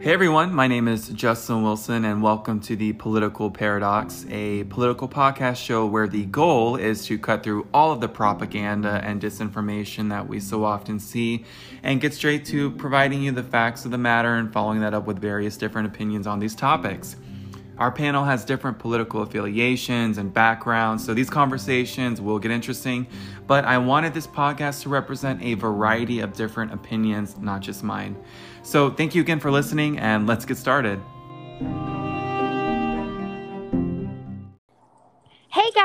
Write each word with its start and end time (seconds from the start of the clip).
Hey 0.00 0.12
everyone, 0.12 0.54
my 0.54 0.68
name 0.68 0.86
is 0.86 1.08
Justin 1.08 1.64
Wilson, 1.64 2.04
and 2.04 2.22
welcome 2.22 2.60
to 2.60 2.76
the 2.76 2.92
Political 2.92 3.50
Paradox, 3.50 4.24
a 4.30 4.62
political 4.64 5.08
podcast 5.08 5.56
show 5.56 5.86
where 5.86 6.06
the 6.06 6.24
goal 6.26 6.76
is 6.76 7.04
to 7.06 7.18
cut 7.18 7.42
through 7.42 7.66
all 7.74 7.90
of 7.90 8.00
the 8.00 8.08
propaganda 8.08 9.00
and 9.02 9.20
disinformation 9.20 10.10
that 10.10 10.28
we 10.28 10.38
so 10.38 10.64
often 10.64 11.00
see 11.00 11.44
and 11.82 12.00
get 12.00 12.14
straight 12.14 12.44
to 12.44 12.70
providing 12.70 13.22
you 13.22 13.32
the 13.32 13.42
facts 13.42 13.84
of 13.84 13.90
the 13.90 13.98
matter 13.98 14.36
and 14.36 14.52
following 14.52 14.78
that 14.82 14.94
up 14.94 15.04
with 15.04 15.18
various 15.18 15.56
different 15.56 15.88
opinions 15.88 16.28
on 16.28 16.38
these 16.38 16.54
topics. 16.54 17.16
Our 17.78 17.92
panel 17.92 18.24
has 18.24 18.44
different 18.44 18.78
political 18.78 19.22
affiliations 19.22 20.18
and 20.18 20.34
backgrounds, 20.34 21.04
so 21.04 21.14
these 21.14 21.30
conversations 21.30 22.20
will 22.20 22.38
get 22.38 22.50
interesting. 22.50 23.06
But 23.46 23.64
I 23.64 23.78
wanted 23.78 24.14
this 24.14 24.26
podcast 24.26 24.82
to 24.82 24.88
represent 24.88 25.42
a 25.42 25.54
variety 25.54 26.20
of 26.20 26.32
different 26.32 26.72
opinions, 26.72 27.36
not 27.38 27.60
just 27.60 27.84
mine. 27.84 28.16
So 28.62 28.90
thank 28.90 29.14
you 29.14 29.22
again 29.22 29.38
for 29.38 29.50
listening, 29.50 29.98
and 29.98 30.26
let's 30.26 30.44
get 30.44 30.56
started. 30.56 31.00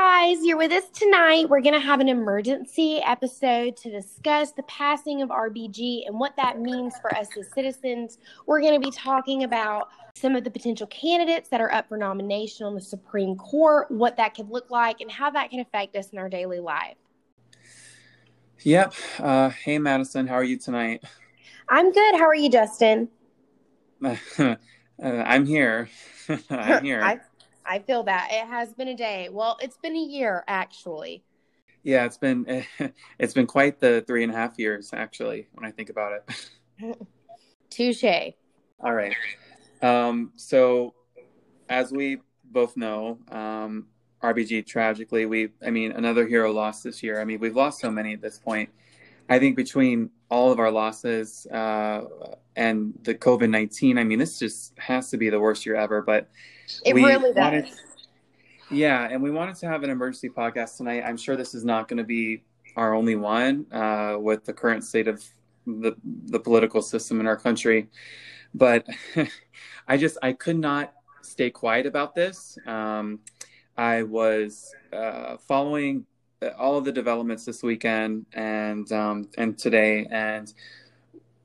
Guys, 0.04 0.44
you're 0.44 0.58
with 0.58 0.70
us 0.70 0.84
tonight. 0.90 1.48
We're 1.48 1.62
going 1.62 1.72
to 1.72 1.80
have 1.80 1.98
an 1.98 2.10
emergency 2.10 3.00
episode 3.06 3.74
to 3.78 3.90
discuss 3.90 4.52
the 4.52 4.62
passing 4.64 5.22
of 5.22 5.30
RBG 5.30 6.06
and 6.06 6.20
what 6.20 6.36
that 6.36 6.60
means 6.60 6.92
for 7.00 7.14
us 7.16 7.28
as 7.40 7.50
citizens. 7.54 8.18
We're 8.44 8.60
going 8.60 8.78
to 8.78 8.86
be 8.86 8.90
talking 8.90 9.44
about 9.44 9.88
some 10.14 10.36
of 10.36 10.44
the 10.44 10.50
potential 10.50 10.86
candidates 10.88 11.48
that 11.48 11.62
are 11.62 11.72
up 11.72 11.88
for 11.88 11.96
nomination 11.96 12.66
on 12.66 12.74
the 12.74 12.82
Supreme 12.82 13.34
Court, 13.36 13.90
what 13.90 14.14
that 14.18 14.34
could 14.34 14.50
look 14.50 14.70
like, 14.70 15.00
and 15.00 15.10
how 15.10 15.30
that 15.30 15.48
can 15.48 15.60
affect 15.60 15.96
us 15.96 16.10
in 16.10 16.18
our 16.18 16.28
daily 16.28 16.60
life. 16.60 16.98
Yep. 18.60 18.92
Uh, 19.20 19.48
hey, 19.48 19.78
Madison, 19.78 20.26
how 20.26 20.34
are 20.34 20.44
you 20.44 20.58
tonight? 20.58 21.02
I'm 21.70 21.90
good. 21.92 22.16
How 22.16 22.26
are 22.26 22.34
you, 22.34 22.50
Justin? 22.50 23.08
uh, 24.04 24.56
I'm 25.02 25.46
here. 25.46 25.88
I'm 26.50 26.84
here. 26.84 27.02
I, 27.04 27.20
I 27.66 27.78
feel 27.78 28.02
that 28.04 28.28
it 28.30 28.46
has 28.46 28.74
been 28.74 28.88
a 28.88 28.96
day. 28.96 29.28
Well, 29.30 29.58
it's 29.60 29.78
been 29.78 29.96
a 29.96 30.04
year 30.04 30.44
actually. 30.46 31.24
Yeah, 31.82 32.04
it's 32.04 32.18
been 32.18 32.64
it's 33.18 33.34
been 33.34 33.46
quite 33.46 33.80
the 33.80 34.02
three 34.06 34.22
and 34.22 34.32
a 34.32 34.36
half 34.36 34.58
years 34.58 34.90
actually 34.92 35.48
when 35.52 35.64
I 35.64 35.70
think 35.70 35.90
about 35.90 36.12
it. 36.12 36.98
Touche. 37.70 38.34
All 38.80 38.92
right. 38.92 39.14
Um, 39.82 40.32
so, 40.36 40.94
as 41.68 41.92
we 41.92 42.18
both 42.44 42.76
know, 42.76 43.18
um, 43.30 43.86
RBG 44.22 44.66
tragically, 44.66 45.26
we, 45.26 45.50
I 45.64 45.70
mean, 45.70 45.92
another 45.92 46.26
hero 46.26 46.52
lost 46.52 46.84
this 46.84 47.02
year. 47.02 47.20
I 47.20 47.24
mean, 47.24 47.40
we've 47.40 47.56
lost 47.56 47.80
so 47.80 47.90
many 47.90 48.14
at 48.14 48.22
this 48.22 48.38
point. 48.38 48.70
I 49.28 49.38
think 49.38 49.56
between 49.56 50.10
all 50.34 50.50
of 50.50 50.58
our 50.58 50.70
losses 50.70 51.46
uh, 51.46 52.02
and 52.56 52.92
the 53.04 53.14
COVID 53.14 53.48
19, 53.50 53.98
I 53.98 54.02
mean, 54.02 54.18
this 54.18 54.36
just 54.40 54.76
has 54.80 55.08
to 55.10 55.16
be 55.16 55.30
the 55.30 55.38
worst 55.38 55.64
year 55.64 55.76
ever. 55.76 56.02
But 56.02 56.28
it 56.84 56.96
really 56.96 57.32
does. 57.32 57.80
yeah. 58.68 59.06
And 59.08 59.22
we 59.22 59.30
wanted 59.30 59.54
to 59.56 59.68
have 59.68 59.84
an 59.84 59.90
emergency 59.90 60.28
podcast 60.28 60.76
tonight. 60.76 61.04
I'm 61.06 61.16
sure 61.16 61.36
this 61.36 61.54
is 61.54 61.64
not 61.64 61.86
going 61.86 61.98
to 61.98 62.04
be 62.04 62.42
our 62.74 62.94
only 62.94 63.14
one 63.14 63.72
uh, 63.72 64.16
with 64.18 64.44
the 64.44 64.52
current 64.52 64.82
state 64.82 65.06
of 65.06 65.24
the, 65.68 65.94
the 66.02 66.40
political 66.40 66.82
system 66.82 67.20
in 67.20 67.28
our 67.28 67.36
country. 67.36 67.86
But 68.54 68.88
I 69.86 69.96
just 69.96 70.18
I 70.20 70.32
could 70.32 70.58
not 70.58 70.94
stay 71.22 71.50
quiet 71.50 71.86
about 71.86 72.16
this. 72.16 72.58
Um, 72.66 73.20
I 73.76 74.02
was 74.02 74.74
uh, 74.92 75.36
following 75.36 76.06
all 76.58 76.76
of 76.76 76.84
the 76.84 76.92
developments 76.92 77.44
this 77.44 77.62
weekend 77.62 78.26
and 78.32 78.90
um, 78.92 79.28
and 79.36 79.56
today, 79.58 80.06
and 80.10 80.52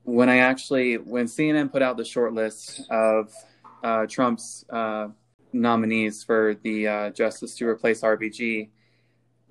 when 0.04 0.28
I 0.28 0.38
actually 0.38 0.98
when 0.98 1.26
CNN 1.26 1.70
put 1.70 1.82
out 1.82 1.96
the 1.96 2.04
short 2.04 2.34
list 2.34 2.82
of 2.90 3.32
uh, 3.82 4.06
Trump's 4.06 4.64
uh, 4.70 5.08
nominees 5.52 6.22
for 6.22 6.56
the 6.62 6.88
uh, 6.88 7.10
justice 7.10 7.56
to 7.56 7.66
replace 7.66 8.02
RBG, 8.02 8.68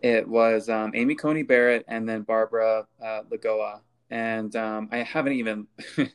it 0.01 0.27
was 0.27 0.69
um, 0.69 0.91
Amy 0.95 1.15
Coney 1.15 1.43
Barrett 1.43 1.85
and 1.87 2.07
then 2.07 2.23
Barbara 2.23 2.87
uh, 3.03 3.21
Lagoa, 3.29 3.81
and 4.09 4.55
um, 4.55 4.89
I 4.91 4.97
haven't 4.97 5.33
even. 5.33 5.67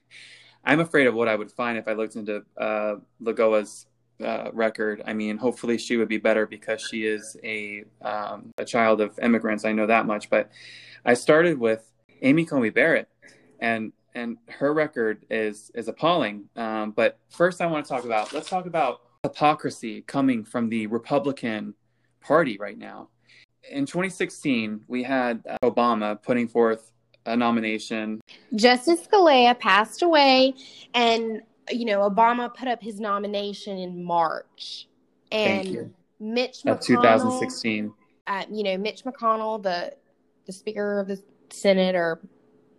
I'm 0.66 0.80
afraid 0.80 1.06
of 1.06 1.14
what 1.14 1.28
I 1.28 1.36
would 1.36 1.52
find 1.52 1.76
if 1.76 1.86
I 1.86 1.92
looked 1.92 2.16
into 2.16 2.42
uh, 2.56 2.94
Lagoa's 3.20 3.84
uh, 4.22 4.50
record. 4.52 5.02
I 5.06 5.12
mean, 5.12 5.36
hopefully 5.36 5.78
she 5.78 5.96
would 5.96 6.08
be 6.08 6.18
better 6.18 6.46
because 6.46 6.80
she 6.80 7.04
is 7.04 7.36
a 7.42 7.84
um, 8.02 8.52
a 8.58 8.64
child 8.64 9.00
of 9.00 9.18
immigrants. 9.20 9.64
I 9.64 9.72
know 9.72 9.86
that 9.86 10.06
much. 10.06 10.30
But 10.30 10.50
I 11.04 11.14
started 11.14 11.58
with 11.58 11.90
Amy 12.22 12.44
Coney 12.44 12.70
Barrett, 12.70 13.08
and 13.60 13.92
and 14.14 14.38
her 14.48 14.72
record 14.72 15.24
is 15.30 15.70
is 15.74 15.88
appalling. 15.88 16.48
Um, 16.56 16.92
but 16.92 17.18
first, 17.30 17.60
I 17.60 17.66
want 17.66 17.84
to 17.84 17.88
talk 17.88 18.04
about 18.04 18.32
let's 18.32 18.48
talk 18.48 18.66
about 18.66 19.00
hypocrisy 19.22 20.02
coming 20.02 20.44
from 20.44 20.68
the 20.68 20.86
Republican 20.86 21.74
Party 22.20 22.56
right 22.58 22.78
now. 22.78 23.08
In 23.70 23.86
2016, 23.86 24.82
we 24.88 25.02
had 25.02 25.42
Obama 25.62 26.22
putting 26.22 26.46
forth 26.46 26.92
a 27.26 27.36
nomination. 27.36 28.20
Justice 28.54 29.06
Scalia 29.06 29.58
passed 29.58 30.02
away, 30.02 30.54
and 30.92 31.42
you 31.70 31.84
know 31.84 32.08
Obama 32.08 32.52
put 32.54 32.68
up 32.68 32.82
his 32.82 33.00
nomination 33.00 33.78
in 33.78 34.02
March, 34.02 34.88
and 35.32 35.92
Mitch 36.20 36.62
McConnell, 36.64 36.80
2016. 36.84 37.92
Uh, 38.26 38.44
you 38.50 38.62
know 38.62 38.76
Mitch 38.76 39.04
McConnell, 39.04 39.62
the 39.62 39.94
the 40.46 40.52
Speaker 40.52 41.00
of 41.00 41.08
the 41.08 41.22
Senate 41.50 41.94
or 41.94 42.20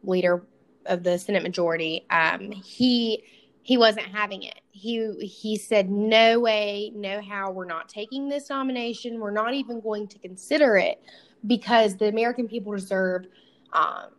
leader 0.04 0.46
of 0.86 1.04
the 1.04 1.18
Senate 1.18 1.44
majority, 1.44 2.06
um, 2.10 2.52
he 2.52 3.24
he 3.64 3.78
wasn't 3.78 4.06
having 4.06 4.44
it. 4.44 4.62
He 4.72 5.12
he 5.20 5.58
said, 5.58 5.90
"No 5.90 6.40
way, 6.40 6.92
no 6.96 7.22
how. 7.22 7.52
We're 7.52 7.66
not 7.66 7.90
taking 7.90 8.30
this 8.30 8.50
nomination. 8.50 9.20
We're 9.20 9.32
not 9.32 9.54
even 9.54 9.82
going 9.82 10.08
to 10.10 10.20
consider 10.20 10.78
it 10.78 11.02
because 11.48 11.98
the 11.98 12.08
American 12.08 12.48
people 12.48 12.74
deserve." 12.74 13.28
Um, 13.74 14.12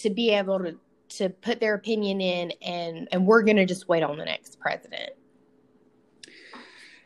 to 0.00 0.10
be 0.10 0.30
able 0.30 0.58
to 0.58 0.76
to 1.10 1.28
put 1.28 1.60
their 1.60 1.74
opinion 1.74 2.20
in 2.20 2.52
and 2.62 3.08
and 3.12 3.26
we're 3.26 3.42
going 3.42 3.56
to 3.56 3.66
just 3.66 3.88
wait 3.88 4.02
on 4.02 4.16
the 4.16 4.24
next 4.24 4.58
president. 4.58 5.10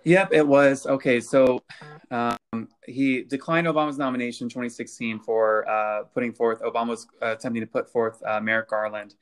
Yep 0.04 0.32
it 0.32 0.46
was. 0.46 0.86
Okay 0.86 1.20
so 1.20 1.62
um, 2.10 2.68
he 2.86 3.22
declined 3.22 3.66
obama's 3.66 3.98
nomination 3.98 4.46
in 4.46 4.50
2016 4.50 5.20
for 5.20 5.68
uh, 5.68 6.04
putting 6.14 6.32
forth 6.32 6.60
obama's 6.62 7.06
uh, 7.22 7.32
attempting 7.32 7.62
to 7.62 7.66
put 7.66 7.90
forth 7.90 8.22
uh, 8.24 8.40
merrick 8.40 8.68
garland. 8.68 9.14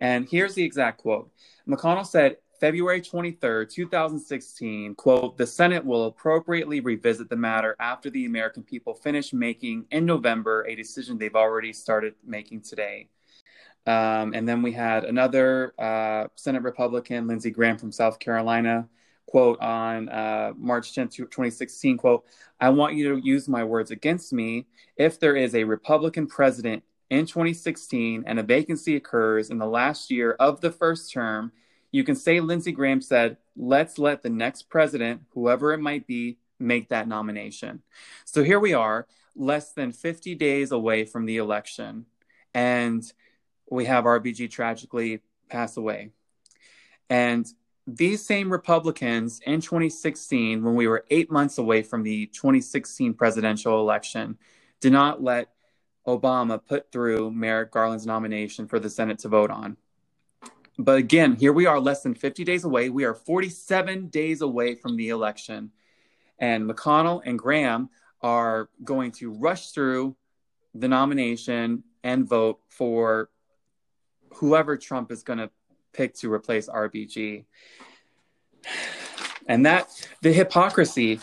And 0.00 0.26
here's 0.28 0.54
the 0.54 0.64
exact 0.64 0.98
quote. 0.98 1.30
Mcconnell 1.68 2.06
said 2.06 2.36
February 2.60 3.00
23rd, 3.00 3.70
2016, 3.70 4.94
quote, 4.94 5.38
the 5.38 5.46
Senate 5.46 5.82
will 5.82 6.04
appropriately 6.04 6.80
revisit 6.80 7.30
the 7.30 7.36
matter 7.36 7.74
after 7.80 8.10
the 8.10 8.26
American 8.26 8.62
people 8.62 8.92
finish 8.92 9.32
making 9.32 9.86
in 9.90 10.04
November 10.04 10.66
a 10.68 10.74
decision 10.74 11.16
they've 11.16 11.34
already 11.34 11.72
started 11.72 12.14
making 12.22 12.60
today. 12.60 13.08
Um, 13.86 14.34
and 14.34 14.48
then 14.48 14.62
we 14.62 14.72
had 14.72 15.04
another 15.04 15.74
uh, 15.78 16.28
Senate 16.36 16.62
Republican, 16.62 17.26
Lindsey 17.26 17.50
Graham 17.50 17.78
from 17.78 17.92
South 17.92 18.18
Carolina, 18.18 18.88
quote 19.26 19.60
on 19.60 20.08
uh, 20.08 20.52
March 20.56 20.92
10th, 20.92 21.16
2016, 21.16 21.96
quote, 21.96 22.24
I 22.60 22.68
want 22.70 22.94
you 22.94 23.14
to 23.14 23.24
use 23.24 23.48
my 23.48 23.64
words 23.64 23.90
against 23.90 24.32
me 24.32 24.66
if 24.96 25.18
there 25.18 25.36
is 25.36 25.54
a 25.54 25.64
Republican 25.64 26.26
president 26.26 26.82
in 27.10 27.26
2016 27.26 28.24
and 28.26 28.38
a 28.38 28.42
vacancy 28.42 28.96
occurs 28.96 29.50
in 29.50 29.58
the 29.58 29.66
last 29.66 30.10
year 30.10 30.32
of 30.38 30.60
the 30.60 30.70
first 30.70 31.12
term, 31.12 31.52
you 31.92 32.04
can 32.04 32.14
say 32.14 32.40
Lindsey 32.40 32.72
Graham 32.72 33.00
said, 33.00 33.36
let's 33.56 33.98
let 33.98 34.22
the 34.22 34.30
next 34.30 34.68
president, 34.68 35.22
whoever 35.30 35.72
it 35.72 35.78
might 35.78 36.06
be, 36.06 36.38
make 36.58 36.88
that 36.88 37.08
nomination. 37.08 37.82
So 38.24 38.44
here 38.44 38.60
we 38.60 38.74
are, 38.74 39.06
less 39.34 39.72
than 39.72 39.92
50 39.92 40.34
days 40.34 40.70
away 40.72 41.04
from 41.04 41.26
the 41.26 41.38
election. 41.38 42.06
And 42.54 43.10
we 43.70 43.84
have 43.86 44.04
RBG 44.04 44.50
tragically 44.50 45.20
pass 45.48 45.76
away. 45.76 46.10
And 47.08 47.46
these 47.86 48.24
same 48.24 48.50
Republicans 48.50 49.40
in 49.46 49.60
2016, 49.60 50.62
when 50.62 50.74
we 50.74 50.86
were 50.86 51.04
eight 51.10 51.30
months 51.30 51.58
away 51.58 51.82
from 51.82 52.02
the 52.02 52.26
2016 52.26 53.14
presidential 53.14 53.80
election, 53.80 54.38
did 54.80 54.92
not 54.92 55.22
let 55.22 55.48
Obama 56.06 56.64
put 56.64 56.90
through 56.92 57.30
Merrick 57.30 57.72
Garland's 57.72 58.06
nomination 58.06 58.66
for 58.66 58.78
the 58.78 58.90
Senate 58.90 59.18
to 59.20 59.28
vote 59.28 59.50
on. 59.50 59.76
But 60.78 60.98
again, 60.98 61.36
here 61.36 61.52
we 61.52 61.66
are 61.66 61.78
less 61.78 62.02
than 62.02 62.14
50 62.14 62.44
days 62.44 62.64
away. 62.64 62.88
We 62.88 63.04
are 63.04 63.14
47 63.14 64.06
days 64.06 64.40
away 64.40 64.74
from 64.74 64.96
the 64.96 65.10
election. 65.10 65.72
And 66.38 66.68
McConnell 66.68 67.20
and 67.24 67.38
Graham 67.38 67.90
are 68.22 68.70
going 68.82 69.10
to 69.12 69.30
rush 69.32 69.70
through 69.70 70.16
the 70.74 70.88
nomination 70.88 71.84
and 72.02 72.26
vote 72.26 72.60
for 72.68 73.28
whoever 74.34 74.76
Trump 74.76 75.10
is 75.10 75.22
going 75.22 75.38
to 75.38 75.50
pick 75.92 76.14
to 76.14 76.32
replace 76.32 76.68
RBG. 76.68 77.44
And 79.46 79.66
that 79.66 79.88
the 80.22 80.32
hypocrisy, 80.32 81.20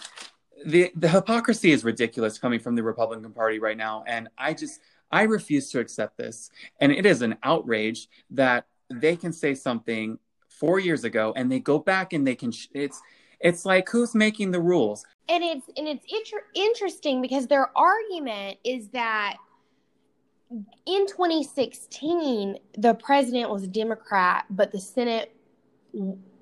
the 0.66 0.92
the 0.96 1.08
hypocrisy 1.08 1.72
is 1.72 1.84
ridiculous 1.84 2.38
coming 2.38 2.60
from 2.60 2.76
the 2.76 2.84
Republican 2.84 3.32
Party 3.32 3.60
right 3.60 3.78
now. 3.78 4.04
And 4.08 4.28
I 4.38 4.54
just 4.54 4.80
I 5.12 5.24
refuse 5.24 5.70
to 5.72 5.80
accept 5.80 6.18
this. 6.18 6.50
And 6.80 6.92
it 6.92 7.06
is 7.06 7.22
an 7.22 7.38
outrage 7.44 8.08
that 8.32 8.66
they 8.90 9.16
can 9.16 9.32
say 9.32 9.54
something 9.54 10.20
four 10.50 10.80
years 10.80 11.04
ago, 11.04 11.34
and 11.36 11.52
they 11.52 11.60
go 11.60 11.80
back 11.80 12.14
and 12.14 12.26
they 12.26 12.36
can. 12.36 12.52
It's 12.74 13.02
it's 13.40 13.66
like 13.66 13.90
who's 13.90 14.16
making 14.16 14.52
the 14.52 14.62
rules? 14.62 15.06
And 15.30 15.44
it's 15.44 15.68
and 15.78 15.88
it's 15.88 16.06
inter- 16.10 16.46
interesting 16.56 17.22
because 17.22 17.48
their 17.48 17.70
argument 17.78 18.58
is 18.64 18.90
that 18.90 19.38
in 20.50 21.08
2016 21.08 22.58
the 22.78 22.94
president 22.96 23.50
was 23.50 23.64
a 23.64 23.68
Democrat, 23.68 24.46
but 24.50 24.72
the 24.72 24.80
Senate 24.80 25.36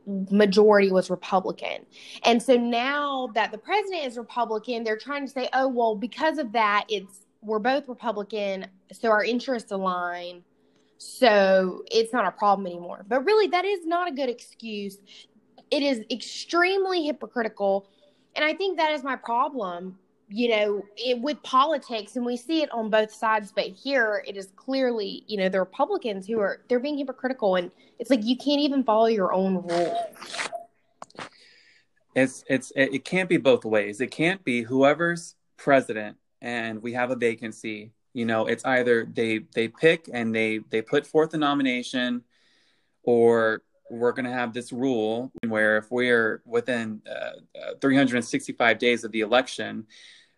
majority 0.05 0.91
was 0.91 1.09
Republican. 1.09 1.85
And 2.23 2.41
so 2.41 2.55
now 2.55 3.31
that 3.33 3.51
the 3.51 3.57
president 3.57 4.05
is 4.05 4.17
Republican, 4.17 4.83
they're 4.83 4.97
trying 4.97 5.25
to 5.25 5.31
say, 5.31 5.49
oh, 5.53 5.67
well, 5.67 5.95
because 5.95 6.37
of 6.37 6.51
that, 6.51 6.85
it's 6.89 7.21
we're 7.41 7.59
both 7.59 7.87
Republican, 7.87 8.67
so 8.91 9.11
our 9.11 9.23
interests 9.23 9.71
align. 9.71 10.43
So 10.97 11.83
it's 11.91 12.11
not 12.11 12.25
a 12.25 12.31
problem 12.31 12.65
anymore. 12.65 13.05
But 13.07 13.23
really, 13.23 13.47
that 13.47 13.65
is 13.65 13.85
not 13.85 14.07
a 14.07 14.11
good 14.11 14.29
excuse. 14.29 14.97
It 15.69 15.83
is 15.83 16.01
extremely 16.09 17.05
hypocritical. 17.05 17.87
And 18.35 18.43
I 18.43 18.53
think 18.53 18.77
that 18.77 18.91
is 18.93 19.03
my 19.03 19.15
problem 19.15 19.99
you 20.27 20.49
know, 20.49 20.85
it, 20.97 21.19
with 21.21 21.41
politics, 21.43 22.15
and 22.15 22.25
we 22.25 22.37
see 22.37 22.61
it 22.61 22.71
on 22.71 22.89
both 22.89 23.13
sides, 23.13 23.51
but 23.55 23.65
here 23.65 24.23
it 24.27 24.35
is 24.35 24.51
clearly, 24.55 25.23
you 25.27 25.37
know, 25.37 25.49
the 25.49 25.59
Republicans 25.59 26.25
who 26.27 26.39
are 26.39 26.61
they're 26.67 26.79
being 26.79 26.97
hypocritical, 26.97 27.55
and 27.55 27.71
it's 27.99 28.09
like 28.09 28.23
you 28.23 28.37
can't 28.37 28.61
even 28.61 28.83
follow 28.83 29.05
your 29.07 29.33
own 29.33 29.55
rules. 29.67 29.97
It's 32.15 32.43
it's 32.49 32.71
it 32.75 33.03
can't 33.05 33.29
be 33.29 33.37
both 33.37 33.65
ways. 33.65 34.01
It 34.01 34.11
can't 34.11 34.43
be 34.43 34.63
whoever's 34.63 35.35
president 35.57 36.17
and 36.45 36.81
we 36.81 36.93
have 36.93 37.11
a 37.11 37.15
vacancy. 37.15 37.91
You 38.13 38.25
know, 38.25 38.45
it's 38.45 38.63
either 38.63 39.05
they 39.11 39.39
they 39.53 39.67
pick 39.67 40.09
and 40.13 40.33
they 40.33 40.59
they 40.69 40.81
put 40.81 41.05
forth 41.05 41.33
a 41.33 41.37
nomination, 41.37 42.23
or 43.03 43.63
we're 43.89 44.11
going 44.11 44.25
to 44.25 44.31
have 44.31 44.53
this 44.53 44.71
rule 44.71 45.31
where 45.47 45.77
if 45.77 45.91
we're 45.91 46.41
within 46.45 47.01
uh, 47.09 47.59
uh, 47.59 47.73
365 47.81 48.79
days 48.79 49.03
of 49.03 49.11
the 49.11 49.21
election, 49.21 49.85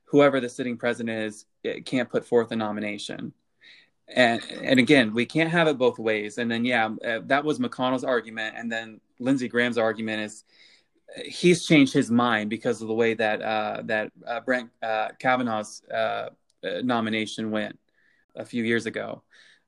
whoever 0.05 0.39
the 0.39 0.49
sitting 0.49 0.77
president 0.77 1.09
is 1.09 1.45
can't 1.85 2.09
put 2.09 2.25
forth 2.25 2.51
a 2.51 2.55
nomination. 2.55 3.33
And 4.09 4.41
and 4.61 4.79
again, 4.79 5.13
we 5.13 5.25
can't 5.25 5.49
have 5.49 5.67
it 5.67 5.77
both 5.77 5.99
ways. 5.99 6.37
And 6.37 6.49
then 6.49 6.63
yeah, 6.63 6.89
uh, 7.05 7.19
that 7.25 7.43
was 7.43 7.59
McConnell's 7.59 8.05
argument, 8.05 8.55
and 8.57 8.71
then 8.71 9.01
Lindsey 9.19 9.49
Graham's 9.49 9.77
argument 9.77 10.21
is 10.21 10.43
he's 11.25 11.65
changed 11.65 11.93
his 11.93 12.11
mind 12.11 12.49
because 12.49 12.81
of 12.81 12.87
the 12.87 12.93
way 12.93 13.13
that 13.13 13.41
uh, 13.41 13.81
that 13.85 14.11
uh, 14.25 14.39
Brett 14.41 14.65
uh, 14.81 15.09
Kavanaugh's 15.19 15.83
uh, 15.85 16.29
nomination 16.83 17.51
went 17.51 17.77
a 18.35 18.45
few 18.45 18.63
years 18.63 18.85
ago. 18.85 19.23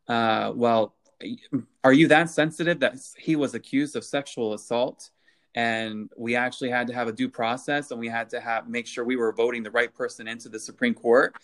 well, 0.08 0.96
are 1.84 1.94
you 1.94 2.08
that 2.08 2.30
sensitive 2.30 2.80
that 2.80 2.98
he 3.18 3.36
was 3.36 3.54
accused 3.54 3.96
of 3.96 4.04
sexual 4.04 4.54
assault? 4.54 5.12
and 5.56 6.10
we 6.16 6.36
actually 6.36 6.70
had 6.70 6.88
to 6.88 6.94
have 6.94 7.08
a 7.08 7.12
due 7.12 7.30
process 7.30 7.92
and 7.92 8.00
we 8.00 8.08
had 8.08 8.30
to 8.30 8.40
have 8.40 8.68
make 8.68 8.86
sure 8.86 9.04
we 9.04 9.16
were 9.16 9.32
voting 9.32 9.64
the 9.64 9.72
right 9.72 9.94
person 9.94 10.28
into 10.28 10.50
the 10.50 10.60
supreme 10.60 10.94
court? 10.94 11.36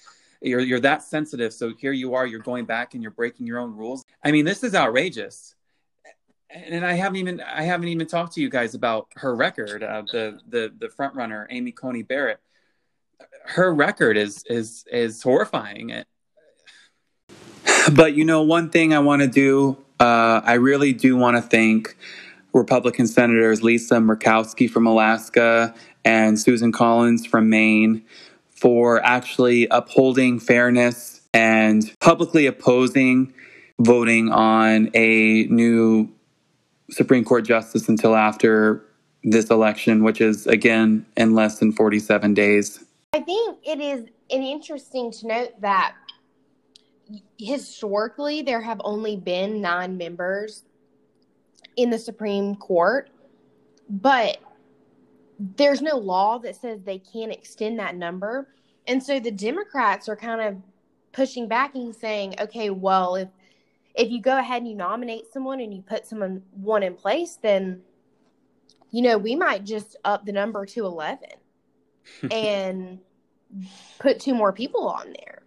You're, 0.42 0.60
you're 0.60 0.80
that 0.82 1.02
sensitive 1.04 1.54
so 1.54 1.74
here 1.78 1.92
you 1.92 2.14
are 2.14 2.28
you're 2.28 2.40
going 2.40 2.66
back 2.66 2.94
and 2.94 3.02
you're 3.02 3.12
breaking 3.12 3.48
your 3.48 3.60
own 3.60 3.76
rules. 3.76 4.06
I 4.24 4.32
mean 4.32 4.46
this 4.46 4.64
is 4.64 4.76
outrageous. 4.76 5.56
And 6.50 6.86
i 6.86 6.94
haven't 6.94 7.18
even 7.18 7.42
i 7.42 7.64
haven't 7.64 7.88
even 7.88 8.06
talked 8.06 8.34
to 8.34 8.42
you 8.42 8.50
guys 8.50 8.76
about 8.76 9.08
her 9.16 9.36
record 9.36 9.84
uh, 9.84 10.04
the 10.12 10.40
the 10.48 10.72
the 10.78 10.90
front 10.90 11.16
runner 11.16 11.48
amy 11.50 11.72
coney 11.72 12.04
barrett. 12.04 12.40
Her 13.46 13.74
record 13.74 14.18
is 14.18 14.44
is 14.48 14.86
is 14.92 15.22
horrifying 15.22 16.04
but 17.94 18.16
you 18.16 18.26
know 18.26 18.42
one 18.42 18.70
thing 18.70 18.94
i 18.94 19.00
want 19.00 19.22
to 19.22 19.28
do 19.28 19.78
uh, 20.00 20.42
i 20.46 20.54
really 20.54 20.94
do 20.94 21.16
want 21.16 21.38
to 21.38 21.42
thank 21.42 21.96
Republican 22.56 23.06
Senators 23.06 23.62
Lisa 23.62 23.96
Murkowski 23.96 24.70
from 24.70 24.88
Alaska 24.88 25.76
and 26.06 26.40
Susan 26.40 26.72
Collins 26.72 27.26
from 27.26 27.50
Maine 27.50 28.02
for 28.50 29.06
actually 29.06 29.68
upholding 29.68 30.40
fairness 30.40 31.22
and 31.34 31.94
publicly 32.00 32.46
opposing 32.46 33.34
voting 33.80 34.32
on 34.32 34.90
a 34.94 35.44
new 35.48 36.10
Supreme 36.90 37.26
Court 37.26 37.44
justice 37.44 37.90
until 37.90 38.16
after 38.16 38.86
this 39.24 39.50
election, 39.50 40.04
which 40.04 40.22
is 40.22 40.48
again 40.48 41.06
in 41.18 41.36
less 41.36 41.60
than 41.60 41.74
47 41.74 42.34
days. 42.34 42.86
I 43.12 43.20
think 43.20 43.58
it 43.64 43.82
is 43.82 44.06
interesting 44.30 45.12
to 45.12 45.28
note 45.28 45.60
that 45.60 45.96
historically 47.38 48.42
there 48.42 48.62
have 48.62 48.82
only 48.84 49.16
been 49.16 49.62
nine 49.62 49.98
members 49.98 50.64
in 51.76 51.90
the 51.90 52.00
Supreme 52.00 52.56
Court, 52.56 53.10
but 53.90 54.38
there's 55.40 55.82
no 55.82 55.98
law 55.98 56.40
that 56.40 56.56
says 56.56 56.82
they 56.82 57.00
can't 57.00 57.32
extend 57.32 57.80
that 57.80 57.96
number. 57.96 58.48
And 58.88 59.02
so 59.02 59.20
the 59.20 59.32
Democrats 59.32 60.08
are 60.08 60.16
kind 60.16 60.42
of 60.42 60.58
pushing 61.12 61.48
back 61.48 61.76
and 61.76 61.96
saying, 61.96 62.36
okay, 62.40 62.70
well, 62.70 63.16
if 63.16 63.30
if 63.96 64.12
you 64.12 64.22
go 64.22 64.38
ahead 64.38 64.62
and 64.62 64.70
you 64.70 64.76
nominate 64.76 65.32
someone 65.32 65.62
and 65.62 65.74
you 65.74 65.82
put 65.82 66.06
someone 66.06 66.42
one 66.52 66.84
in 66.84 66.96
place, 66.96 67.38
then 67.42 67.82
you 68.92 69.02
know, 69.02 69.18
we 69.18 69.36
might 69.36 69.66
just 69.66 69.98
up 70.06 70.26
the 70.26 70.32
number 70.32 70.66
to 70.66 70.86
11 70.86 71.28
and 72.32 73.00
put 74.00 74.20
two 74.20 74.34
more 74.34 74.54
people 74.54 74.88
on 74.88 75.14
there 75.14 75.45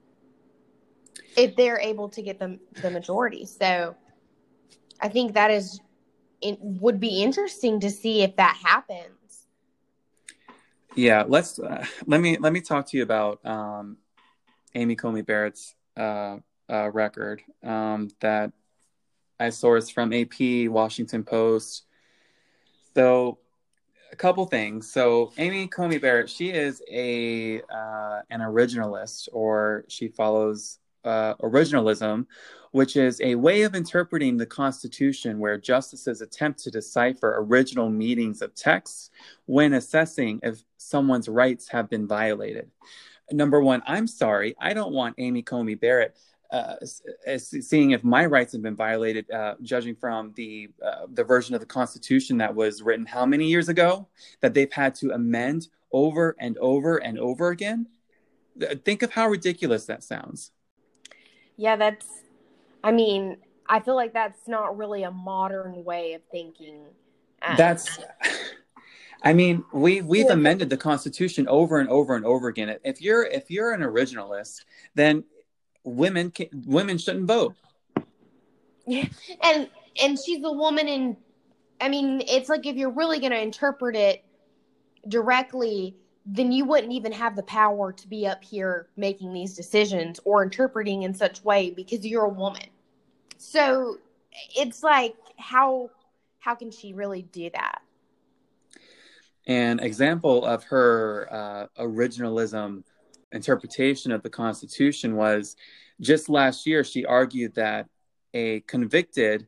if 1.38 1.54
they're 1.56 1.80
able 1.80 2.08
to 2.10 2.20
get 2.20 2.38
the 2.38 2.58
the 2.82 2.90
majority. 2.90 3.46
So 3.46 3.94
I 5.00 5.08
think 5.08 5.34
that 5.34 5.50
is 5.50 5.80
it 6.40 6.58
would 6.60 7.00
be 7.00 7.22
interesting 7.22 7.80
to 7.80 7.90
see 7.90 8.22
if 8.22 8.36
that 8.36 8.56
happens. 8.62 9.46
Yeah, 10.94 11.24
let's 11.26 11.58
uh, 11.58 11.86
let 12.06 12.20
me 12.20 12.36
let 12.38 12.52
me 12.52 12.60
talk 12.60 12.86
to 12.88 12.96
you 12.96 13.02
about 13.04 13.44
um, 13.46 13.98
Amy 14.74 14.96
Coney 14.96 15.22
Barrett's 15.22 15.74
uh, 15.96 16.38
uh, 16.68 16.90
record 16.90 17.42
um, 17.62 18.08
that 18.20 18.52
I 19.38 19.48
sourced 19.48 19.92
from 19.92 20.12
AP, 20.12 20.70
Washington 20.70 21.22
Post. 21.22 21.84
So, 22.94 23.38
a 24.10 24.16
couple 24.16 24.44
things. 24.46 24.90
So, 24.90 25.32
Amy 25.38 25.68
Coney 25.68 25.98
Barrett, 25.98 26.28
she 26.28 26.50
is 26.50 26.82
a 26.90 27.60
uh, 27.60 28.22
an 28.30 28.40
originalist, 28.40 29.28
or 29.32 29.84
she 29.86 30.08
follows 30.08 30.80
uh, 31.04 31.34
originalism, 31.36 32.26
which 32.72 32.96
is 32.96 33.20
a 33.20 33.34
way 33.34 33.62
of 33.62 33.74
interpreting 33.74 34.36
the 34.36 34.46
Constitution 34.46 35.38
where 35.38 35.58
justices 35.58 36.20
attempt 36.20 36.58
to 36.60 36.70
decipher 36.70 37.36
original 37.38 37.88
meanings 37.88 38.42
of 38.42 38.54
texts 38.54 39.10
when 39.46 39.74
assessing 39.74 40.40
if 40.42 40.62
someone's 40.76 41.28
rights 41.28 41.68
have 41.68 41.88
been 41.88 42.06
violated. 42.06 42.70
Number 43.30 43.60
one, 43.60 43.82
I'm 43.86 44.06
sorry, 44.06 44.54
I 44.58 44.72
don't 44.72 44.92
want 44.92 45.14
Amy 45.18 45.42
Coney 45.42 45.74
Barrett 45.74 46.16
uh, 46.50 46.76
seeing 47.36 47.90
if 47.90 48.02
my 48.02 48.24
rights 48.24 48.52
have 48.52 48.62
been 48.62 48.76
violated, 48.76 49.30
uh, 49.30 49.54
judging 49.62 49.94
from 49.94 50.32
the 50.34 50.70
uh, 50.84 51.06
the 51.12 51.24
version 51.24 51.54
of 51.54 51.60
the 51.60 51.66
Constitution 51.66 52.38
that 52.38 52.54
was 52.54 52.82
written 52.82 53.04
how 53.04 53.26
many 53.26 53.46
years 53.46 53.68
ago 53.68 54.08
that 54.40 54.54
they've 54.54 54.72
had 54.72 54.94
to 54.96 55.10
amend 55.10 55.68
over 55.92 56.34
and 56.40 56.56
over 56.58 56.98
and 56.98 57.18
over 57.18 57.50
again. 57.50 57.86
Think 58.84 59.02
of 59.02 59.12
how 59.12 59.28
ridiculous 59.28 59.84
that 59.86 60.02
sounds. 60.02 60.52
Yeah, 61.58 61.76
that's 61.76 62.06
I 62.82 62.92
mean, 62.92 63.36
I 63.68 63.80
feel 63.80 63.96
like 63.96 64.14
that's 64.14 64.48
not 64.48 64.78
really 64.78 65.02
a 65.02 65.10
modern 65.10 65.84
way 65.84 66.14
of 66.14 66.22
thinking. 66.30 66.84
That's 67.56 67.98
I 69.22 69.32
mean, 69.32 69.64
we 69.72 70.00
we've 70.00 70.30
amended 70.30 70.70
the 70.70 70.76
Constitution 70.76 71.48
over 71.48 71.80
and 71.80 71.88
over 71.88 72.14
and 72.14 72.24
over 72.24 72.48
again. 72.48 72.76
If 72.84 73.02
you're 73.02 73.24
if 73.24 73.50
you're 73.50 73.72
an 73.72 73.80
originalist, 73.80 74.64
then 74.94 75.24
women 75.82 76.30
can, 76.30 76.46
women 76.66 76.96
shouldn't 76.96 77.26
vote. 77.26 77.54
Yeah, 78.86 79.06
and 79.42 79.68
and 80.00 80.16
she's 80.24 80.44
a 80.44 80.52
woman, 80.52 80.86
and 80.86 81.16
I 81.80 81.88
mean, 81.88 82.22
it's 82.28 82.48
like 82.48 82.66
if 82.66 82.76
you're 82.76 82.92
really 82.92 83.18
going 83.18 83.32
to 83.32 83.40
interpret 83.40 83.96
it 83.96 84.24
directly, 85.08 85.96
then 86.30 86.52
you 86.52 86.66
wouldn't 86.66 86.92
even 86.92 87.10
have 87.12 87.36
the 87.36 87.42
power 87.42 87.90
to 87.90 88.06
be 88.06 88.26
up 88.26 88.44
here 88.44 88.88
making 88.96 89.32
these 89.32 89.54
decisions 89.54 90.20
or 90.24 90.42
interpreting 90.42 91.02
in 91.02 91.14
such 91.14 91.42
way 91.42 91.70
because 91.70 92.06
you're 92.06 92.26
a 92.26 92.28
woman. 92.28 92.66
So 93.38 93.96
it's 94.54 94.82
like 94.82 95.16
how 95.38 95.90
how 96.38 96.54
can 96.54 96.70
she 96.70 96.92
really 96.92 97.22
do 97.22 97.48
that? 97.54 97.80
An 99.46 99.80
example 99.80 100.44
of 100.44 100.62
her 100.64 101.28
uh, 101.30 101.66
originalism 101.82 102.84
interpretation 103.32 104.12
of 104.12 104.22
the 104.22 104.30
Constitution 104.30 105.16
was 105.16 105.56
just 106.00 106.28
last 106.28 106.66
year. 106.66 106.84
She 106.84 107.06
argued 107.06 107.54
that 107.54 107.86
a 108.34 108.60
convicted 108.60 109.46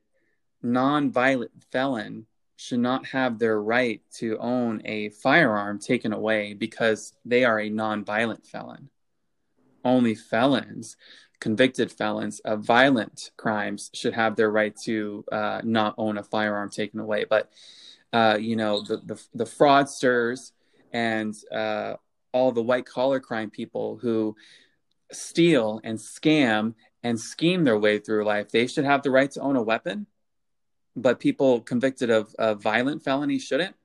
non-violent 0.63 1.53
felon 1.71 2.27
should 2.61 2.79
not 2.79 3.07
have 3.07 3.39
their 3.39 3.61
right 3.63 4.03
to 4.13 4.37
own 4.39 4.83
a 4.85 5.09
firearm 5.09 5.79
taken 5.79 6.13
away 6.13 6.53
because 6.53 7.15
they 7.25 7.43
are 7.43 7.59
a 7.59 7.71
non-violent 7.71 8.47
felon. 8.47 8.91
Only 9.83 10.15
felons 10.15 10.99
convicted 11.41 11.91
felons 11.91 12.41
of 12.41 12.63
violent 12.63 13.31
crimes 13.39 13.91
should 13.95 14.13
have 14.13 14.37
their 14.37 14.51
right 14.51 14.77
to 14.85 15.25
uh, 15.33 15.63
not 15.65 15.95
own 15.97 16.19
a 16.19 16.23
firearm 16.23 16.69
taken 16.69 17.01
away. 17.01 17.25
But 17.25 17.51
uh, 18.13 18.37
you 18.39 18.57
know, 18.57 18.83
the, 18.83 18.99
the, 18.99 19.23
the 19.33 19.45
fraudsters 19.45 20.53
and 20.93 21.35
uh, 21.51 21.95
all 22.33 22.53
the 22.53 22.63
white 22.63 22.85
collar 22.85 23.21
crime 23.21 23.49
people 23.49 23.99
who 24.03 24.37
steal 25.11 25.81
and 25.83 25.99
scam 25.99 26.75
and 27.03 27.19
scheme 27.19 27.65
their 27.65 27.79
way 27.79 27.99
through 27.99 28.27
life, 28.27 28.51
they 28.51 28.67
should 28.67 28.85
have 28.85 29.03
the 29.03 29.11
right 29.11 29.31
to 29.31 29.41
own 29.41 29.57
a 29.57 29.63
weapon. 29.63 30.07
But 30.97 31.21
people 31.21 31.61
convicted 31.61 32.11
of, 32.11 32.35
violent 32.61 33.03
felonies 33.03 33.45
shouldn't. 33.45 33.77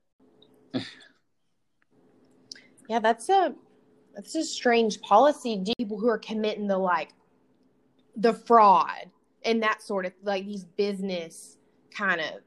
yeah, 2.90 3.00
that's 3.00 3.30
a 3.30 3.54
that's 4.16 4.36
a 4.36 4.44
strange 4.44 5.02
policy. 5.02 5.64
People 5.78 6.00
who 6.00 6.08
are 6.10 6.18
committing 6.18 6.68
the 6.68 6.78
like 6.78 7.10
the 8.16 8.34
fraud 8.34 9.10
and 9.44 9.62
that 9.62 9.82
sort 9.82 10.06
of 10.06 10.14
like 10.24 10.46
these 10.46 10.64
business 10.64 11.58
kind 11.92 12.22
of 12.22 12.42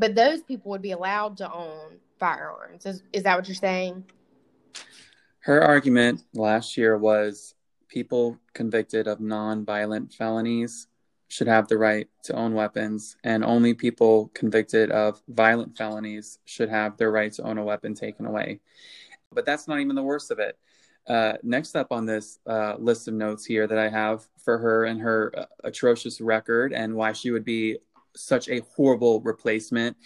but 0.00 0.14
those 0.14 0.42
people 0.42 0.70
would 0.70 0.80
be 0.80 0.92
allowed 0.92 1.36
to 1.36 1.52
own 1.52 1.98
firearms. 2.18 2.86
Is, 2.86 3.02
is 3.12 3.22
that 3.24 3.36
what 3.36 3.46
you're 3.46 3.54
saying? 3.54 4.04
Her 5.40 5.62
argument 5.62 6.22
last 6.32 6.76
year 6.78 6.96
was 6.96 7.54
people 7.88 8.38
convicted 8.54 9.06
of 9.06 9.20
non-violent 9.20 10.14
felonies 10.14 10.86
should 11.30 11.46
have 11.46 11.68
the 11.68 11.78
right 11.78 12.08
to 12.24 12.34
own 12.34 12.54
weapons, 12.54 13.16
and 13.22 13.44
only 13.44 13.72
people 13.72 14.32
convicted 14.34 14.90
of 14.90 15.22
violent 15.28 15.76
felonies 15.76 16.40
should 16.44 16.68
have 16.68 16.96
their 16.96 17.12
right 17.12 17.32
to 17.32 17.42
own 17.44 17.56
a 17.56 17.64
weapon 17.64 17.94
taken 17.94 18.26
away. 18.26 18.58
But 19.32 19.46
that's 19.46 19.68
not 19.68 19.78
even 19.78 19.94
the 19.94 20.02
worst 20.02 20.32
of 20.32 20.40
it. 20.40 20.58
Uh, 21.06 21.34
next 21.44 21.76
up 21.76 21.92
on 21.92 22.04
this 22.04 22.40
uh, 22.48 22.74
list 22.78 23.06
of 23.06 23.14
notes 23.14 23.46
here 23.46 23.68
that 23.68 23.78
I 23.78 23.88
have 23.88 24.26
for 24.38 24.58
her 24.58 24.86
and 24.86 25.00
her 25.00 25.32
uh, 25.36 25.44
atrocious 25.62 26.20
record 26.20 26.72
and 26.72 26.96
why 26.96 27.12
she 27.12 27.30
would 27.30 27.44
be 27.44 27.78
such 28.16 28.48
a 28.48 28.62
horrible 28.74 29.20
replacement. 29.20 29.96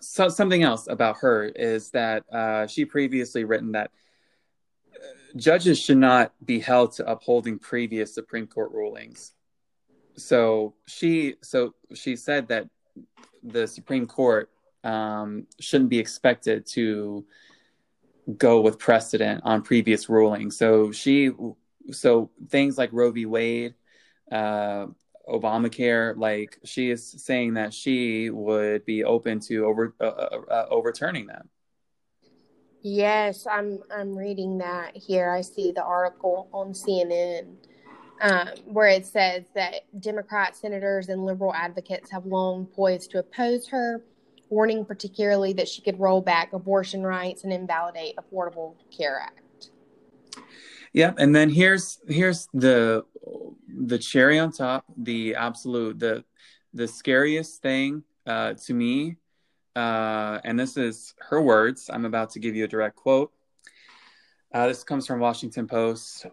So, 0.00 0.28
something 0.28 0.62
else 0.62 0.86
about 0.86 1.16
her 1.20 1.46
is 1.46 1.90
that 1.92 2.30
uh, 2.30 2.66
she 2.66 2.84
previously 2.84 3.44
written 3.44 3.72
that 3.72 3.90
uh, 4.94 5.38
judges 5.38 5.78
should 5.78 5.96
not 5.96 6.34
be 6.44 6.60
held 6.60 6.92
to 6.96 7.10
upholding 7.10 7.58
previous 7.58 8.14
Supreme 8.14 8.46
Court 8.46 8.70
rulings. 8.70 9.32
So 10.16 10.74
she 10.86 11.36
so 11.42 11.74
she 11.94 12.16
said 12.16 12.48
that 12.48 12.68
the 13.42 13.66
Supreme 13.66 14.06
Court 14.06 14.50
um, 14.84 15.46
shouldn't 15.60 15.90
be 15.90 15.98
expected 15.98 16.66
to 16.66 17.24
go 18.36 18.60
with 18.60 18.78
precedent 18.78 19.42
on 19.44 19.62
previous 19.62 20.08
rulings. 20.08 20.56
So 20.56 20.92
she 20.92 21.30
so 21.90 22.30
things 22.48 22.78
like 22.78 22.90
Roe 22.92 23.10
v. 23.10 23.26
Wade, 23.26 23.74
uh, 24.30 24.86
Obamacare, 25.28 26.16
like 26.16 26.58
she 26.64 26.90
is 26.90 27.06
saying 27.06 27.54
that 27.54 27.72
she 27.72 28.30
would 28.30 28.84
be 28.84 29.04
open 29.04 29.40
to 29.40 29.64
over 29.66 29.94
uh, 30.00 30.04
uh, 30.04 30.40
uh, 30.50 30.66
overturning 30.70 31.26
them. 31.26 31.48
Yes, 32.82 33.46
I'm 33.50 33.80
I'm 33.90 34.16
reading 34.16 34.58
that 34.58 34.96
here. 34.96 35.30
I 35.30 35.40
see 35.40 35.72
the 35.72 35.82
article 35.82 36.48
on 36.52 36.72
CNN 36.72 37.56
um, 38.20 38.48
where 38.66 38.88
it 38.88 39.06
says 39.06 39.44
that 39.54 39.82
Democrat 40.00 40.56
senators 40.56 41.08
and 41.08 41.24
liberal 41.24 41.52
advocates 41.52 42.10
have 42.10 42.26
long 42.26 42.66
poised 42.66 43.10
to 43.12 43.18
oppose 43.18 43.68
her, 43.68 44.02
warning 44.50 44.84
particularly 44.84 45.52
that 45.54 45.68
she 45.68 45.82
could 45.82 45.98
roll 45.98 46.20
back 46.20 46.52
abortion 46.52 47.02
rights 47.02 47.44
and 47.44 47.52
invalidate 47.52 48.14
Affordable 48.16 48.74
Care 48.96 49.20
Act. 49.20 49.70
Yeah, 50.92 51.12
and 51.18 51.34
then 51.34 51.50
here's 51.50 51.98
here's 52.06 52.48
the 52.54 53.04
the 53.66 53.98
cherry 53.98 54.38
on 54.38 54.52
top, 54.52 54.84
the 54.96 55.34
absolute 55.34 55.98
the 55.98 56.24
the 56.72 56.86
scariest 56.86 57.62
thing 57.62 58.04
uh, 58.26 58.54
to 58.54 58.74
me, 58.74 59.16
uh, 59.74 60.38
and 60.44 60.58
this 60.58 60.76
is 60.76 61.14
her 61.18 61.42
words. 61.42 61.90
I'm 61.92 62.04
about 62.04 62.30
to 62.30 62.38
give 62.38 62.54
you 62.54 62.64
a 62.64 62.68
direct 62.68 62.94
quote. 62.94 63.32
Uh, 64.52 64.68
this 64.68 64.84
comes 64.84 65.04
from 65.04 65.18
Washington 65.18 65.66
Post. 65.66 66.26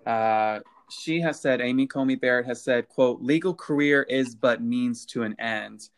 Uh, 0.92 1.02
she 1.02 1.22
has 1.22 1.40
said, 1.40 1.62
Amy 1.62 1.88
Coney 1.88 2.16
Barrett 2.16 2.46
has 2.46 2.64
said, 2.64 2.90
"quote 2.90 3.22
Legal 3.22 3.54
career 3.54 4.04
is 4.04 4.36
but 4.36 4.62
means 4.62 5.06
to 5.08 5.24
an 5.24 5.36
end, 5.40 5.90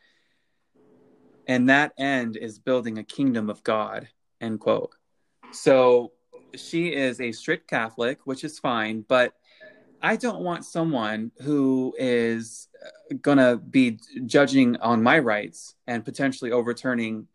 and 1.47 1.69
that 1.69 1.93
end 1.97 2.38
is 2.38 2.59
building 2.59 2.97
a 2.97 3.03
kingdom 3.03 3.50
of 3.50 3.63
God." 3.63 4.07
End 4.41 4.59
quote. 4.59 4.95
So 5.51 6.12
she 6.55 6.93
is 6.93 7.21
a 7.21 7.31
strict 7.31 7.69
Catholic, 7.69 8.19
which 8.25 8.43
is 8.43 8.59
fine, 8.59 9.05
but 9.07 9.33
I 10.01 10.17
don't 10.17 10.41
want 10.41 10.65
someone 10.65 11.31
who 11.41 11.95
is 11.97 12.67
uh, 12.85 13.15
going 13.21 13.38
to 13.38 13.57
be 13.57 14.00
judging 14.25 14.75
on 14.77 15.01
my 15.01 15.19
rights 15.19 15.75
and 15.88 16.03
potentially 16.03 16.51
overturning 16.51 17.27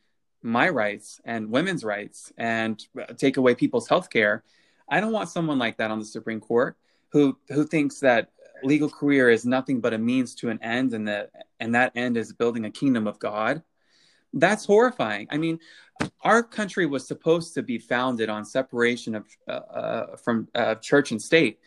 my 0.43 0.69
rights 0.69 1.21
and 1.25 1.51
women's 1.51 1.83
rights 1.83 2.31
and 2.37 2.87
take 3.17 3.39
away 3.39 3.55
people's 3.55 3.89
health 3.89 4.11
care. 4.11 4.45
I 4.89 5.01
don't 5.01 5.13
want 5.13 5.31
someone 5.31 5.59
like 5.59 5.79
that 5.79 5.91
on 5.91 5.99
the 5.99 6.05
Supreme 6.05 6.41
Court 6.41 6.77
who 7.11 7.39
who 7.49 7.65
thinks 7.65 8.01
that 8.01 8.31
legal 8.63 8.89
career 8.89 9.31
is 9.31 9.45
nothing 9.45 9.81
but 9.81 9.95
a 9.95 9.99
means 9.99 10.35
to 10.37 10.51
an 10.51 10.59
end 10.63 10.95
and 10.95 11.07
that 11.09 11.31
and 11.61 11.75
that 11.75 11.93
end 11.95 12.17
is 12.17 12.33
building 12.33 12.65
a 12.65 12.71
kingdom 12.71 13.07
of 13.07 13.19
God. 13.19 13.63
That's 14.35 14.65
horrifying. 14.65 15.27
I 15.31 15.39
mean, 15.39 15.59
our 16.23 16.43
country 16.43 16.87
was 16.87 17.07
supposed 17.07 17.55
to 17.55 17.63
be 17.63 17.79
founded 17.79 18.29
on 18.29 18.45
separation 18.45 19.15
of 19.15 19.25
uh, 19.49 19.53
uh, 19.53 20.17
from 20.17 20.49
uh, 20.55 20.75
church 20.77 21.13
and 21.13 21.21
state. 21.21 21.59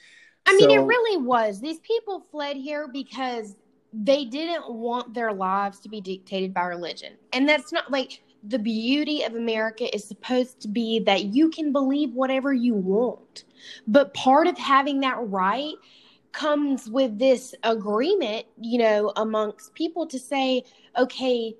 I 0.45 0.55
mean, 0.55 0.71
it 0.71 0.79
really 0.79 1.17
was. 1.17 1.59
These 1.59 1.79
people 1.79 2.25
fled 2.31 2.57
here 2.57 2.87
because 2.87 3.55
they 3.93 4.25
didn't 4.25 4.71
want 4.73 5.13
their 5.13 5.33
lives 5.33 5.79
to 5.81 5.89
be 5.89 6.01
dictated 6.01 6.53
by 6.53 6.65
religion, 6.65 7.13
and 7.33 7.47
that's 7.47 7.71
not 7.71 7.91
like 7.91 8.23
the 8.43 8.59
beauty 8.59 9.23
of 9.23 9.35
America 9.35 9.93
is 9.93 10.03
supposed 10.03 10.59
to 10.61 10.67
be 10.67 10.99
that 10.99 11.25
you 11.25 11.49
can 11.49 11.71
believe 11.71 12.13
whatever 12.13 12.53
you 12.53 12.73
want. 12.73 13.43
But 13.87 14.13
part 14.13 14.47
of 14.47 14.57
having 14.57 15.01
that 15.01 15.17
right 15.19 15.75
comes 16.31 16.89
with 16.89 17.19
this 17.19 17.53
agreement, 17.63 18.45
you 18.59 18.79
know, 18.79 19.11
amongst 19.15 19.73
people 19.73 20.07
to 20.07 20.17
say, 20.17 20.63
okay, 20.97 21.55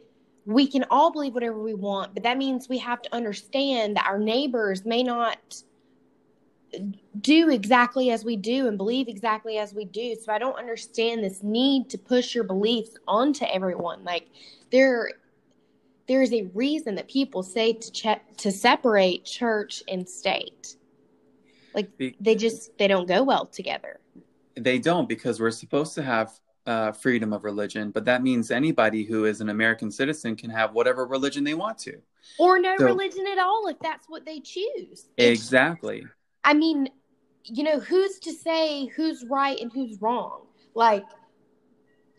we 0.45 0.65
can 0.65 0.85
all 0.89 1.11
believe 1.11 1.33
whatever 1.33 1.61
we 1.61 1.75
want, 1.75 2.13
but 2.13 2.23
that 2.23 2.37
means 2.37 2.67
we 2.67 2.79
have 2.79 3.01
to 3.03 3.13
understand 3.13 3.95
that 3.95 4.07
our 4.07 4.17
neighbors 4.17 4.85
may 4.85 5.03
not 5.03 5.61
do 7.19 7.49
exactly 7.49 8.11
as 8.11 8.23
we 8.23 8.37
do 8.37 8.67
and 8.67 8.77
believe 8.77 9.07
exactly 9.07 9.57
as 9.57 9.73
we 9.73 9.85
do. 9.85 10.15
So 10.15 10.31
I 10.31 10.39
don't 10.39 10.57
understand 10.57 11.23
this 11.23 11.43
need 11.43 11.89
to 11.89 11.97
push 11.97 12.33
your 12.33 12.45
beliefs 12.45 12.95
onto 13.07 13.45
everyone. 13.45 14.03
Like 14.03 14.29
there 14.71 15.11
there 16.11 16.21
is 16.21 16.33
a 16.33 16.41
reason 16.53 16.95
that 16.95 17.07
people 17.07 17.41
say 17.41 17.71
to 17.71 17.89
check 17.89 18.35
to 18.35 18.51
separate 18.51 19.23
church 19.23 19.81
and 19.87 20.07
state. 20.09 20.75
Like 21.73 21.89
they 22.19 22.35
just 22.35 22.77
they 22.77 22.89
don't 22.89 23.07
go 23.07 23.23
well 23.23 23.45
together. 23.45 24.01
They 24.55 24.77
don't 24.77 25.07
because 25.07 25.39
we're 25.39 25.51
supposed 25.51 25.95
to 25.95 26.03
have 26.03 26.37
uh, 26.65 26.91
freedom 26.91 27.31
of 27.31 27.45
religion, 27.45 27.91
but 27.91 28.03
that 28.03 28.23
means 28.23 28.51
anybody 28.51 29.05
who 29.05 29.23
is 29.23 29.39
an 29.39 29.47
American 29.47 29.89
citizen 29.89 30.35
can 30.35 30.49
have 30.49 30.73
whatever 30.73 31.05
religion 31.05 31.45
they 31.45 31.53
want 31.53 31.77
to, 31.77 32.01
or 32.37 32.59
no 32.59 32.75
so, 32.77 32.83
religion 32.83 33.25
at 33.31 33.39
all 33.39 33.67
if 33.69 33.79
that's 33.79 34.09
what 34.09 34.25
they 34.25 34.41
choose. 34.41 35.07
Exactly. 35.17 36.03
I 36.43 36.53
mean, 36.53 36.89
you 37.45 37.63
know, 37.63 37.79
who's 37.79 38.19
to 38.19 38.33
say 38.33 38.87
who's 38.87 39.23
right 39.29 39.57
and 39.61 39.71
who's 39.71 40.01
wrong? 40.01 40.41
Like, 40.75 41.05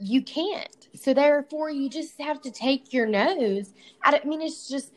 you 0.03 0.23
can't. 0.23 0.89
So 0.95 1.15
therefore, 1.15 1.71
you 1.71 1.89
just 1.89 2.21
have 2.21 2.41
to 2.43 2.51
take 2.51 2.93
your 2.93 3.07
nose. 3.07 3.73
I 4.03 4.21
mean, 4.25 4.43
it's 4.43 4.69
just 4.69 4.93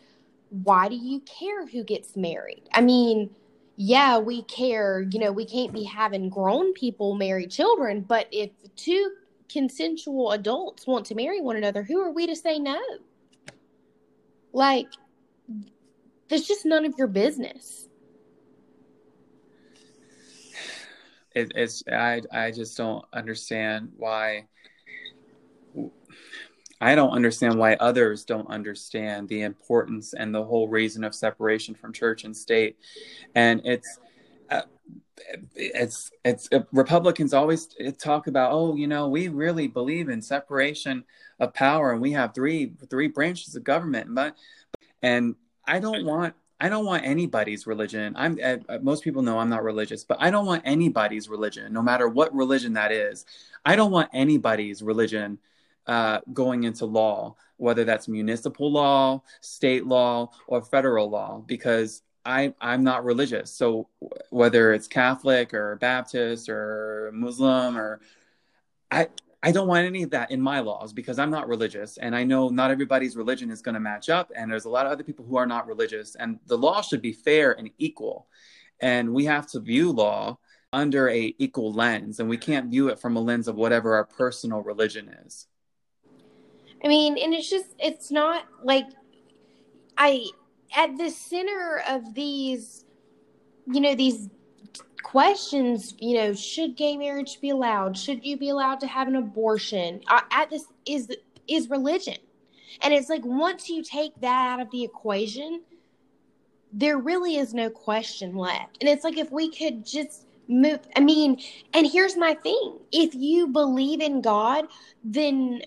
why 0.49 0.89
do 0.89 0.95
you 0.95 1.21
care 1.21 1.67
who 1.67 1.83
gets 1.83 2.15
married? 2.15 2.63
I 2.73 2.81
mean, 2.81 3.29
yeah, 3.75 4.17
we 4.17 4.43
care. 4.43 5.01
You 5.11 5.19
know, 5.19 5.31
we 5.31 5.45
can't 5.45 5.73
be 5.73 5.83
having 5.83 6.29
grown 6.29 6.73
people 6.73 7.15
marry 7.15 7.45
children, 7.47 8.01
but 8.01 8.27
if 8.31 8.49
two 8.75 9.11
consensual 9.49 10.31
adults 10.31 10.87
want 10.87 11.05
to 11.07 11.15
marry 11.15 11.41
one 11.41 11.55
another, 11.55 11.83
who 11.83 12.01
are 12.01 12.11
we 12.11 12.25
to 12.27 12.35
say 12.35 12.57
no? 12.57 12.81
Like, 14.53 14.87
there's 16.29 16.47
just 16.47 16.65
none 16.65 16.85
of 16.85 16.93
your 16.97 17.07
business. 17.07 17.87
It, 21.35 21.51
it's 21.53 21.83
I 21.91 22.21
I 22.31 22.51
just 22.51 22.75
don't 22.77 23.05
understand 23.13 23.91
why. 23.97 24.47
I 26.81 26.95
don't 26.95 27.11
understand 27.11 27.57
why 27.57 27.75
others 27.75 28.25
don't 28.25 28.49
understand 28.49 29.29
the 29.29 29.43
importance 29.43 30.13
and 30.13 30.35
the 30.35 30.43
whole 30.43 30.67
reason 30.67 31.03
of 31.03 31.15
separation 31.15 31.73
from 31.73 31.93
church 31.93 32.23
and 32.23 32.35
state, 32.35 32.77
and 33.33 33.61
it's. 33.65 33.99
Uh, 34.49 34.61
it's 35.55 36.11
it's 36.25 36.49
uh, 36.51 36.59
Republicans 36.73 37.33
always 37.33 37.69
talk 37.97 38.27
about 38.27 38.51
oh 38.51 38.75
you 38.75 38.85
know 38.85 39.07
we 39.07 39.29
really 39.29 39.65
believe 39.65 40.09
in 40.09 40.21
separation 40.21 41.05
of 41.39 41.53
power 41.53 41.93
and 41.93 42.01
we 42.01 42.11
have 42.11 42.35
three 42.35 42.73
three 42.89 43.07
branches 43.07 43.55
of 43.55 43.63
government 43.63 44.13
but 44.13 44.35
and 45.01 45.35
I 45.65 45.79
don't 45.79 46.05
want 46.05 46.35
I 46.59 46.69
don't 46.69 46.85
want 46.85 47.05
anybody's 47.05 47.67
religion. 47.67 48.13
I'm 48.15 48.39
uh, 48.41 48.79
most 48.81 49.03
people 49.03 49.21
know 49.21 49.39
I'm 49.39 49.49
not 49.49 49.63
religious, 49.63 50.03
but 50.03 50.17
I 50.21 50.31
don't 50.31 50.45
want 50.45 50.63
anybody's 50.65 51.27
religion, 51.27 51.73
no 51.73 51.81
matter 51.81 52.07
what 52.07 52.33
religion 52.33 52.73
that 52.73 52.91
is. 52.91 53.25
I 53.65 53.75
don't 53.75 53.91
want 53.91 54.09
anybody's 54.13 54.81
religion 54.81 55.37
uh, 55.87 56.19
going 56.33 56.63
into 56.63 56.85
law, 56.85 57.35
whether 57.57 57.83
that's 57.83 58.07
municipal 58.07 58.71
law, 58.71 59.21
state 59.41 59.85
law, 59.85 60.31
or 60.47 60.61
federal 60.61 61.09
law, 61.09 61.43
because 61.45 62.01
I 62.25 62.53
I'm 62.59 62.83
not 62.83 63.05
religious. 63.05 63.51
So 63.51 63.87
whether 64.29 64.73
it's 64.73 64.87
Catholic 64.87 65.53
or 65.53 65.75
Baptist 65.77 66.49
or 66.49 67.11
Muslim 67.13 67.77
or 67.77 68.01
I 68.91 69.07
I 69.43 69.51
don't 69.51 69.67
want 69.67 69.85
any 69.85 70.01
of 70.01 70.09
that 70.09 70.31
in 70.31 70.41
my 70.41 70.59
laws 70.59 70.91
because 70.91 71.19
I'm 71.19 71.29
not 71.29 71.47
religious. 71.47 71.97
And 71.97 72.15
I 72.15 72.23
know 72.23 72.49
not 72.49 72.71
everybody's 72.71 73.15
religion 73.15 73.51
is 73.51 73.61
going 73.61 73.75
to 73.75 73.79
match 73.79 74.09
up. 74.09 74.31
And 74.35 74.51
there's 74.51 74.65
a 74.65 74.69
lot 74.69 74.87
of 74.87 74.91
other 74.91 75.03
people 75.03 75.23
who 75.23 75.35
are 75.35 75.45
not 75.45 75.67
religious. 75.67 76.15
And 76.15 76.39
the 76.47 76.57
law 76.57 76.81
should 76.81 77.01
be 77.01 77.13
fair 77.13 77.51
and 77.51 77.69
equal. 77.77 78.27
And 78.79 79.13
we 79.13 79.25
have 79.25 79.45
to 79.51 79.59
view 79.59 79.91
law 79.91 80.39
under 80.73 81.09
a 81.09 81.35
equal 81.37 81.71
lens. 81.71 82.19
And 82.19 82.27
we 82.27 82.37
can't 82.37 82.71
view 82.71 82.87
it 82.87 82.97
from 82.97 83.17
a 83.17 83.19
lens 83.19 83.47
of 83.47 83.55
whatever 83.55 83.93
our 83.93 84.05
personal 84.05 84.63
religion 84.63 85.09
is. 85.27 85.45
I 86.83 86.87
mean, 86.87 87.17
and 87.17 87.33
it's 87.33 87.49
just, 87.49 87.75
it's 87.79 88.11
not 88.11 88.45
like 88.63 88.85
I, 89.97 90.25
at 90.75 90.97
the 90.97 91.09
center 91.09 91.81
of 91.87 92.13
these, 92.13 92.85
you 93.67 93.81
know, 93.81 93.95
these 93.95 94.29
questions, 95.05 95.93
you 95.99 96.17
know, 96.17 96.33
should 96.33 96.75
gay 96.75 96.97
marriage 96.97 97.39
be 97.39 97.51
allowed? 97.51 97.95
Should 97.95 98.25
you 98.25 98.37
be 98.37 98.49
allowed 98.49 98.79
to 98.81 98.87
have 98.87 99.07
an 99.07 99.15
abortion? 99.15 100.01
Uh, 100.07 100.21
at 100.31 100.49
this 100.49 100.65
is 100.85 101.09
is 101.47 101.69
religion. 101.69 102.17
And 102.81 102.93
it's 102.93 103.07
like 103.07 103.23
once 103.23 103.69
you 103.69 103.83
take 103.83 104.19
that 104.21 104.51
out 104.51 104.59
of 104.59 104.69
the 104.71 104.83
equation, 104.83 105.61
there 106.73 106.97
really 106.97 107.37
is 107.37 107.53
no 107.53 107.69
question 107.69 108.35
left. 108.35 108.77
And 108.81 108.89
it's 108.89 109.03
like 109.03 109.17
if 109.17 109.31
we 109.31 109.49
could 109.51 109.85
just 109.85 110.25
move 110.47 110.79
I 110.95 110.99
mean, 111.01 111.39
and 111.73 111.87
here's 111.87 112.17
my 112.17 112.33
thing. 112.33 112.79
If 112.91 113.13
you 113.13 113.47
believe 113.47 114.01
in 114.01 114.21
God, 114.21 114.65
then 115.03 115.61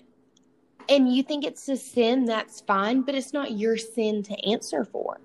and 0.88 1.14
you 1.14 1.23
think 1.23 1.45
it's 1.45 1.68
a 1.68 1.76
sin, 1.76 2.25
that's 2.25 2.61
fine, 2.61 3.02
but 3.02 3.14
it's 3.14 3.33
not 3.33 3.52
your 3.52 3.76
sin 3.76 4.23
to 4.25 4.35
answer 4.49 4.85
for. 4.85 5.21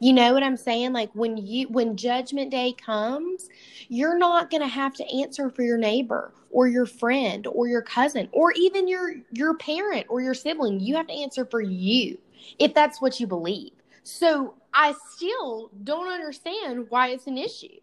You 0.00 0.12
know 0.12 0.34
what 0.34 0.42
I'm 0.42 0.56
saying? 0.56 0.92
Like 0.92 1.10
when 1.14 1.36
you 1.36 1.68
when 1.68 1.96
judgment 1.96 2.50
day 2.50 2.72
comes, 2.72 3.48
you're 3.88 4.18
not 4.18 4.50
going 4.50 4.60
to 4.60 4.68
have 4.68 4.92
to 4.94 5.16
answer 5.16 5.48
for 5.50 5.62
your 5.62 5.78
neighbor 5.78 6.34
or 6.50 6.66
your 6.68 6.84
friend 6.84 7.46
or 7.46 7.68
your 7.68 7.82
cousin 7.82 8.28
or 8.32 8.52
even 8.52 8.88
your 8.88 9.14
your 9.32 9.56
parent 9.56 10.06
or 10.08 10.20
your 10.20 10.34
sibling. 10.34 10.80
You 10.80 10.96
have 10.96 11.06
to 11.06 11.14
answer 11.14 11.44
for 11.44 11.60
you 11.60 12.18
if 12.58 12.74
that's 12.74 13.00
what 13.00 13.18
you 13.20 13.26
believe. 13.26 13.72
So 14.02 14.54
I 14.74 14.94
still 15.12 15.70
don't 15.84 16.12
understand 16.12 16.86
why 16.90 17.08
it's 17.08 17.26
an 17.26 17.38
issue. 17.38 17.78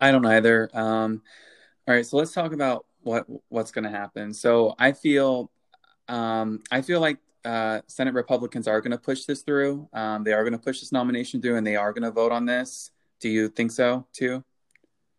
I 0.00 0.12
don't 0.12 0.24
either. 0.24 0.70
Um, 0.72 1.22
all 1.86 1.94
right, 1.94 2.06
so 2.06 2.16
let's 2.16 2.32
talk 2.32 2.52
about 2.52 2.86
what 3.02 3.26
what's 3.48 3.70
going 3.70 3.84
to 3.84 3.90
happen. 3.90 4.34
So 4.34 4.74
I 4.78 4.92
feel 4.92 5.50
um, 6.08 6.62
I 6.70 6.82
feel 6.82 7.00
like 7.00 7.18
uh, 7.44 7.80
Senate 7.86 8.14
Republicans 8.14 8.68
are 8.68 8.80
going 8.80 8.90
to 8.92 8.98
push 8.98 9.24
this 9.24 9.42
through. 9.42 9.88
Um, 9.92 10.24
they 10.24 10.32
are 10.32 10.42
going 10.42 10.52
to 10.52 10.58
push 10.58 10.80
this 10.80 10.92
nomination 10.92 11.40
through, 11.40 11.56
and 11.56 11.66
they 11.66 11.76
are 11.76 11.92
going 11.92 12.02
to 12.02 12.10
vote 12.10 12.32
on 12.32 12.46
this. 12.46 12.90
Do 13.20 13.28
you 13.28 13.48
think 13.48 13.70
so 13.70 14.06
too? 14.12 14.44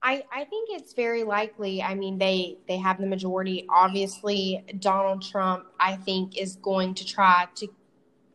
I, 0.04 0.24
I 0.34 0.46
think 0.46 0.70
it's 0.72 0.94
very 0.94 1.24
likely. 1.24 1.84
I 1.84 1.94
mean, 1.94 2.18
they 2.18 2.58
they 2.68 2.78
have 2.78 3.00
the 3.00 3.06
majority. 3.06 3.66
Obviously, 3.70 4.66
Donald 4.80 5.22
Trump, 5.22 5.66
I 5.80 5.96
think, 5.96 6.38
is 6.38 6.56
going 6.56 6.96
to 6.96 7.06
try 7.06 7.48
to 7.56 7.68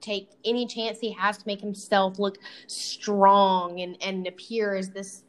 take 0.00 0.30
any 0.44 0.66
chance 0.66 1.00
he 1.00 1.10
has 1.12 1.38
to 1.38 1.44
make 1.46 1.60
himself 1.60 2.18
look 2.18 2.38
strong 2.68 3.80
and 3.80 3.96
and 4.00 4.26
appear 4.26 4.76
as 4.76 4.90
this, 4.90 5.24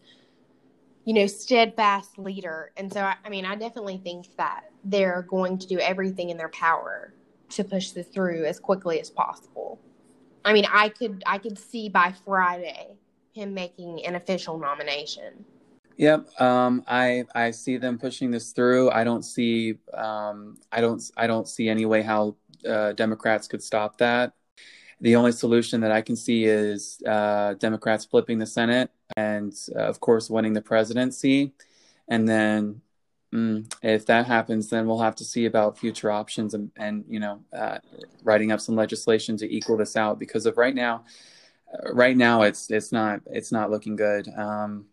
you 1.07 1.13
know, 1.13 1.25
steadfast 1.25 2.19
leader. 2.19 2.73
And 2.75 2.91
so, 2.91 2.99
I, 2.99 3.15
I 3.23 3.29
mean, 3.29 3.45
I 3.45 3.55
definitely 3.55 3.97
think 4.03 4.35
that 4.35 4.65
they're 4.83 5.21
going 5.29 5.57
to 5.57 5.65
do 5.65 5.79
everything 5.79 6.31
in 6.31 6.35
their 6.35 6.49
power 6.49 7.13
to 7.51 7.63
push 7.63 7.91
this 7.91 8.07
through 8.07 8.43
as 8.43 8.59
quickly 8.59 8.99
as 8.99 9.09
possible. 9.09 9.79
I 10.43 10.51
mean, 10.51 10.65
I 10.69 10.89
could 10.89 11.23
I 11.25 11.37
could 11.37 11.57
see 11.57 11.87
by 11.87 12.13
Friday 12.25 12.97
him 13.31 13.53
making 13.53 14.05
an 14.05 14.15
official 14.15 14.59
nomination. 14.59 15.45
Yep, 15.95 16.41
um, 16.41 16.83
I 16.89 17.23
I 17.33 17.51
see 17.51 17.77
them 17.77 17.97
pushing 17.97 18.29
this 18.29 18.51
through. 18.51 18.91
I 18.91 19.05
don't 19.05 19.23
see 19.23 19.77
um, 19.93 20.57
I 20.73 20.81
don't 20.81 21.01
I 21.15 21.25
don't 21.25 21.47
see 21.47 21.69
any 21.69 21.85
way 21.85 22.01
how 22.01 22.35
uh, 22.67 22.91
Democrats 22.91 23.47
could 23.47 23.63
stop 23.63 23.97
that. 23.99 24.33
The 24.99 25.15
only 25.15 25.31
solution 25.31 25.81
that 25.81 25.91
I 25.91 26.01
can 26.01 26.15
see 26.15 26.45
is 26.45 27.01
uh, 27.07 27.53
Democrats 27.55 28.05
flipping 28.05 28.39
the 28.39 28.45
Senate 28.45 28.89
and, 29.15 29.53
uh, 29.75 29.79
of 29.79 29.99
course, 29.99 30.29
winning 30.29 30.53
the 30.53 30.61
presidency, 30.61 31.53
and 32.07 32.27
then 32.27 32.81
Mm, 33.33 33.71
if 33.83 34.05
that 34.05 34.25
happens, 34.25 34.69
then 34.69 34.87
we'll 34.87 35.01
have 35.01 35.15
to 35.15 35.25
see 35.25 35.45
about 35.45 35.77
future 35.77 36.09
options 36.09 36.53
and, 36.53 36.71
and 36.77 37.03
you 37.09 37.19
know, 37.19 37.43
uh, 37.53 37.79
writing 38.23 38.51
up 38.51 38.61
some 38.61 38.75
legislation 38.75 39.35
to 39.37 39.53
equal 39.53 39.75
this 39.75 39.97
out. 39.97 40.17
Because 40.17 40.45
of 40.45 40.57
right 40.57 40.73
now, 40.73 41.03
uh, 41.73 41.91
right 41.93 42.15
now 42.15 42.43
it's 42.43 42.71
it's 42.71 42.91
not 42.91 43.21
it's 43.25 43.51
not 43.51 43.69
looking 43.69 43.95
good. 43.97 44.29
Um, 44.29 44.85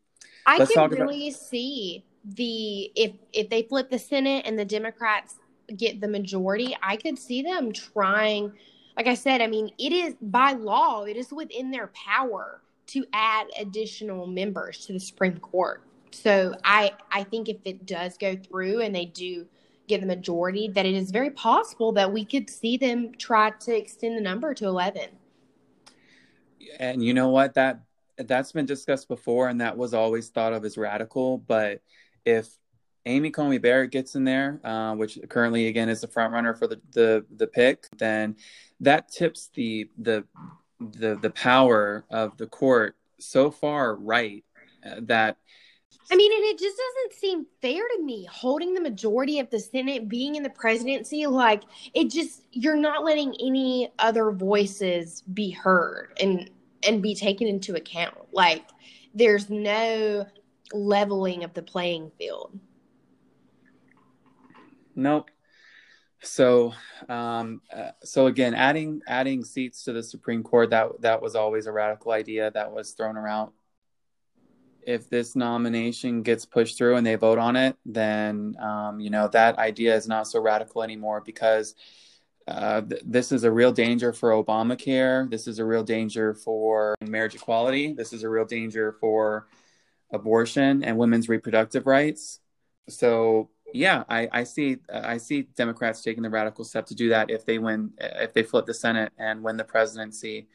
I 0.46 0.58
can 0.66 0.90
really 0.90 1.28
about- 1.28 1.38
see 1.38 2.04
the 2.24 2.90
if 2.96 3.12
if 3.32 3.50
they 3.50 3.62
flip 3.62 3.88
the 3.90 3.98
Senate 3.98 4.44
and 4.46 4.58
the 4.58 4.64
Democrats 4.64 5.36
get 5.76 6.00
the 6.00 6.08
majority, 6.08 6.76
I 6.82 6.96
could 6.96 7.18
see 7.18 7.42
them 7.42 7.72
trying. 7.72 8.52
Like 8.96 9.07
I 9.07 9.14
said, 9.14 9.40
I 9.40 9.46
mean, 9.48 9.70
it 9.78 9.92
is 9.92 10.14
by 10.20 10.52
law, 10.52 11.04
it 11.04 11.16
is 11.16 11.33
within 11.33 11.70
their 11.70 11.88
power 11.88 12.61
to 12.87 13.04
add 13.12 13.46
additional 13.59 14.26
members 14.26 14.87
to 14.87 14.92
the 14.92 15.00
Supreme 15.00 15.38
Court. 15.38 15.83
So 16.12 16.54
I 16.62 16.92
I 17.11 17.24
think 17.24 17.48
if 17.48 17.57
it 17.64 17.87
does 17.87 18.16
go 18.16 18.37
through 18.37 18.83
and 18.83 18.94
they 18.94 19.07
do 19.07 19.46
get 19.88 20.00
the 20.00 20.07
majority, 20.07 20.68
that 20.68 20.87
it 20.87 20.94
is 20.94 21.11
very 21.11 21.30
possible 21.30 21.92
that 21.92 22.12
we 22.12 22.24
could 22.24 22.48
see 22.48 22.76
them 22.76 23.12
try 23.18 23.50
to 23.50 23.76
extend 23.76 24.16
the 24.16 24.20
number 24.20 24.54
to 24.54 24.66
eleven. 24.66 25.09
And 26.78 27.04
you 27.04 27.14
know 27.14 27.30
what 27.30 27.54
that 27.54 27.80
that's 28.16 28.52
been 28.52 28.66
discussed 28.66 29.09
before, 29.09 29.48
and 29.48 29.61
that 29.61 29.76
was 29.76 29.92
always 29.92 30.28
thought 30.28 30.52
of 30.52 30.64
as 30.64 30.78
radical. 30.78 31.38
But 31.38 31.83
if 32.24 32.48
Amy 33.07 33.30
Coney 33.30 33.59
Barrett 33.59 33.90
gets 33.90 34.14
in 34.14 34.24
there, 34.24 34.61
uh, 34.64 34.94
which 34.94 35.18
currently 35.28 35.66
again 35.66 35.88
is 35.88 36.00
the 36.00 36.07
front 36.07 36.33
runner 36.33 36.54
for 36.54 36.66
the, 36.66 36.80
the 36.92 37.26
the 37.37 37.46
pick, 37.46 37.87
then 37.98 38.37
that 38.85 39.09
tips 39.09 39.51
the 39.55 39.88
the 39.99 40.25
the 40.81 41.16
the 41.20 41.31
power 41.31 42.05
of 42.11 42.37
the 42.37 42.47
court 42.47 42.97
so 43.18 43.51
far 43.51 43.94
right 43.97 44.44
uh, 44.85 44.97
that 45.03 45.37
I 46.11 46.16
mean, 46.16 46.33
and 46.33 46.44
it 46.44 46.59
just 46.59 46.77
doesn't 46.77 47.18
seem 47.18 47.47
fair 47.62 47.83
to 47.97 48.03
me 48.03 48.29
holding 48.31 48.75
the 48.75 48.81
majority 48.81 49.38
of 49.38 49.49
the 49.49 49.59
Senate, 49.59 50.09
being 50.09 50.35
in 50.35 50.42
the 50.42 50.51
presidency. 50.51 51.27
Like, 51.27 51.62
it 51.94 52.11
just, 52.11 52.42
you're 52.51 52.77
not 52.77 53.05
letting 53.05 53.35
any 53.40 53.90
other 53.99 54.31
voices 54.31 55.23
be 55.33 55.51
heard 55.51 56.11
and, 56.20 56.51
and 56.87 57.03
be 57.03 57.14
taken 57.14 57.47
into 57.47 57.75
account. 57.75 58.16
Like, 58.33 58.64
there's 59.14 59.49
no 59.49 60.27
leveling 60.73 61.42
of 61.42 61.55
the 61.55 61.62
playing 61.62 62.11
field. 62.18 62.59
Nope. 64.94 65.31
So, 66.24 66.72
um, 67.08 67.60
uh, 67.74 67.90
so 68.02 68.26
again, 68.26 68.54
adding 68.54 69.02
adding 69.06 69.44
seats 69.44 69.84
to 69.84 69.92
the 69.92 70.02
Supreme 70.02 70.42
Court 70.42 70.70
that 70.70 71.00
that 71.00 71.22
was 71.22 71.34
always 71.34 71.66
a 71.66 71.72
radical 71.72 72.12
idea 72.12 72.50
that 72.50 72.72
was 72.72 72.92
thrown 72.92 73.16
around 73.16 73.52
if 74.87 75.08
this 75.08 75.34
nomination 75.37 76.22
gets 76.22 76.44
pushed 76.44 76.76
through 76.76 76.96
and 76.96 77.06
they 77.06 77.14
vote 77.14 77.38
on 77.38 77.56
it, 77.56 77.76
then 77.84 78.54
um, 78.60 79.00
you 79.00 79.10
know 79.10 79.28
that 79.28 79.58
idea 79.58 79.94
is 79.94 80.06
not 80.06 80.26
so 80.28 80.40
radical 80.40 80.82
anymore 80.82 81.22
because 81.24 81.74
uh, 82.46 82.82
th- 82.82 83.02
this 83.04 83.32
is 83.32 83.44
a 83.44 83.50
real 83.50 83.72
danger 83.72 84.12
for 84.12 84.30
Obamacare. 84.30 85.30
This 85.30 85.46
is 85.46 85.58
a 85.58 85.64
real 85.64 85.82
danger 85.82 86.34
for 86.34 86.94
marriage 87.00 87.34
equality. 87.34 87.92
This 87.92 88.12
is 88.12 88.22
a 88.22 88.28
real 88.28 88.44
danger 88.44 88.92
for 89.00 89.48
abortion 90.12 90.84
and 90.84 90.98
women's 90.98 91.28
reproductive 91.28 91.87
rights. 91.87 92.40
So 92.88 93.48
yeah, 93.74 94.04
I, 94.08 94.28
I 94.32 94.44
see 94.44 94.78
I 94.92 95.18
see 95.18 95.42
Democrats 95.56 96.02
taking 96.02 96.22
the 96.22 96.30
radical 96.30 96.64
step 96.64 96.87
to 96.87 96.94
do 96.94 97.10
that 97.10 97.30
if 97.30 97.44
they 97.44 97.58
win 97.58 97.92
if 97.98 98.32
they 98.32 98.42
flip 98.42 98.66
the 98.66 98.74
Senate 98.74 99.12
and 99.18 99.42
win 99.42 99.56
the 99.56 99.64
presidency 99.64 100.48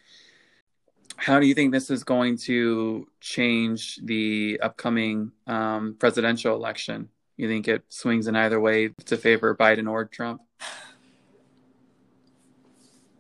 how 1.19 1.39
do 1.39 1.45
you 1.45 1.53
think 1.53 1.73
this 1.73 1.89
is 1.89 2.03
going 2.03 2.38
to 2.38 3.08
change 3.19 3.99
the 4.03 4.60
upcoming 4.63 5.32
um, 5.47 5.95
presidential 5.99 6.55
election? 6.55 7.10
You 7.36 7.49
think 7.49 7.67
it 7.67 7.84
swings 7.89 8.27
in 8.27 8.36
either 8.36 8.60
way 8.60 8.89
to 9.05 9.17
favor 9.17 9.55
Biden 9.55 9.89
or 9.89 10.05
Trump? 10.05 10.41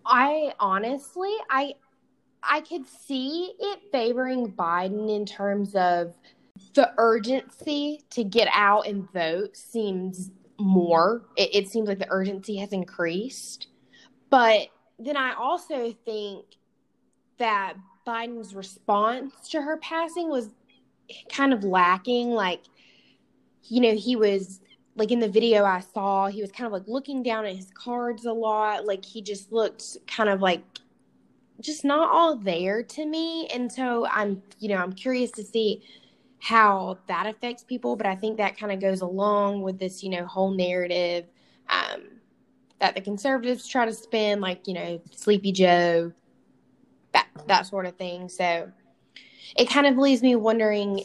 I 0.05 0.53
honestly, 0.59 1.33
I 1.49 1.75
I 2.41 2.61
could 2.61 2.87
see 2.87 3.53
it 3.59 3.79
favoring 3.91 4.53
Biden 4.53 5.13
in 5.13 5.25
terms 5.25 5.75
of 5.75 6.13
the 6.79 6.93
urgency 6.97 7.99
to 8.09 8.23
get 8.23 8.47
out 8.53 8.87
and 8.87 9.11
vote 9.11 9.57
seems 9.57 10.31
more. 10.57 11.25
It, 11.35 11.53
it 11.53 11.67
seems 11.67 11.89
like 11.89 11.99
the 11.99 12.09
urgency 12.09 12.55
has 12.55 12.71
increased, 12.71 13.67
but 14.29 14.69
then 14.97 15.17
I 15.17 15.33
also 15.33 15.93
think 16.05 16.45
that 17.37 17.73
Biden's 18.07 18.55
response 18.55 19.49
to 19.49 19.61
her 19.61 19.75
passing 19.75 20.29
was 20.29 20.51
kind 21.27 21.51
of 21.51 21.65
lacking. 21.65 22.29
Like, 22.29 22.61
you 23.63 23.81
know, 23.81 23.93
he 23.93 24.15
was 24.15 24.61
like 24.95 25.11
in 25.11 25.19
the 25.19 25.27
video 25.27 25.65
I 25.65 25.81
saw, 25.81 26.27
he 26.27 26.39
was 26.39 26.51
kind 26.53 26.65
of 26.65 26.71
like 26.71 26.87
looking 26.87 27.23
down 27.23 27.45
at 27.45 27.57
his 27.57 27.71
cards 27.73 28.23
a 28.23 28.31
lot. 28.31 28.85
Like, 28.85 29.03
he 29.03 29.21
just 29.21 29.51
looked 29.51 29.97
kind 30.07 30.29
of 30.29 30.41
like 30.41 30.63
just 31.59 31.83
not 31.83 32.09
all 32.09 32.37
there 32.37 32.83
to 32.83 33.05
me. 33.05 33.47
And 33.47 33.69
so 33.69 34.07
I'm, 34.07 34.41
you 34.59 34.69
know, 34.69 34.77
I'm 34.77 34.93
curious 34.93 35.31
to 35.31 35.43
see 35.43 35.83
how 36.39 36.97
that 37.07 37.27
affects 37.27 37.63
people. 37.63 37.95
But 37.95 38.07
I 38.07 38.15
think 38.15 38.37
that 38.37 38.57
kind 38.57 38.71
of 38.71 38.79
goes 38.79 39.01
along 39.01 39.61
with 39.61 39.79
this, 39.79 40.03
you 40.03 40.09
know, 40.09 40.25
whole 40.25 40.51
narrative 40.51 41.25
um, 41.69 42.03
that 42.79 42.95
the 42.95 43.01
conservatives 43.01 43.67
try 43.67 43.85
to 43.85 43.93
spin, 43.93 44.39
like, 44.39 44.67
you 44.67 44.73
know, 44.73 45.01
Sleepy 45.11 45.51
Joe, 45.51 46.11
that, 47.13 47.27
that 47.47 47.67
sort 47.67 47.85
of 47.85 47.95
thing. 47.97 48.29
So 48.29 48.71
it 49.57 49.69
kind 49.69 49.87
of 49.87 49.97
leaves 49.97 50.21
me 50.21 50.35
wondering, 50.35 51.03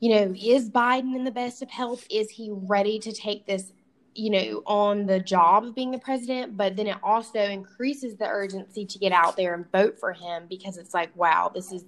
you 0.00 0.14
know, 0.14 0.34
is 0.40 0.70
Biden 0.70 1.14
in 1.14 1.24
the 1.24 1.30
best 1.30 1.62
of 1.62 1.70
health? 1.70 2.06
Is 2.10 2.30
he 2.30 2.50
ready 2.52 2.98
to 3.00 3.12
take 3.12 3.46
this 3.46 3.72
you 4.16 4.30
know, 4.30 4.62
on 4.66 5.06
the 5.06 5.20
job 5.20 5.64
of 5.64 5.74
being 5.74 5.90
the 5.90 5.98
president, 5.98 6.56
but 6.56 6.74
then 6.74 6.86
it 6.86 6.96
also 7.02 7.38
increases 7.38 8.16
the 8.16 8.26
urgency 8.26 8.86
to 8.86 8.98
get 8.98 9.12
out 9.12 9.36
there 9.36 9.54
and 9.54 9.70
vote 9.70 9.98
for 9.98 10.12
him 10.12 10.44
because 10.48 10.78
it's 10.78 10.94
like, 10.94 11.14
wow, 11.16 11.50
this 11.54 11.70
is 11.70 11.84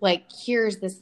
like, 0.00 0.24
here's 0.44 0.78
this, 0.78 1.00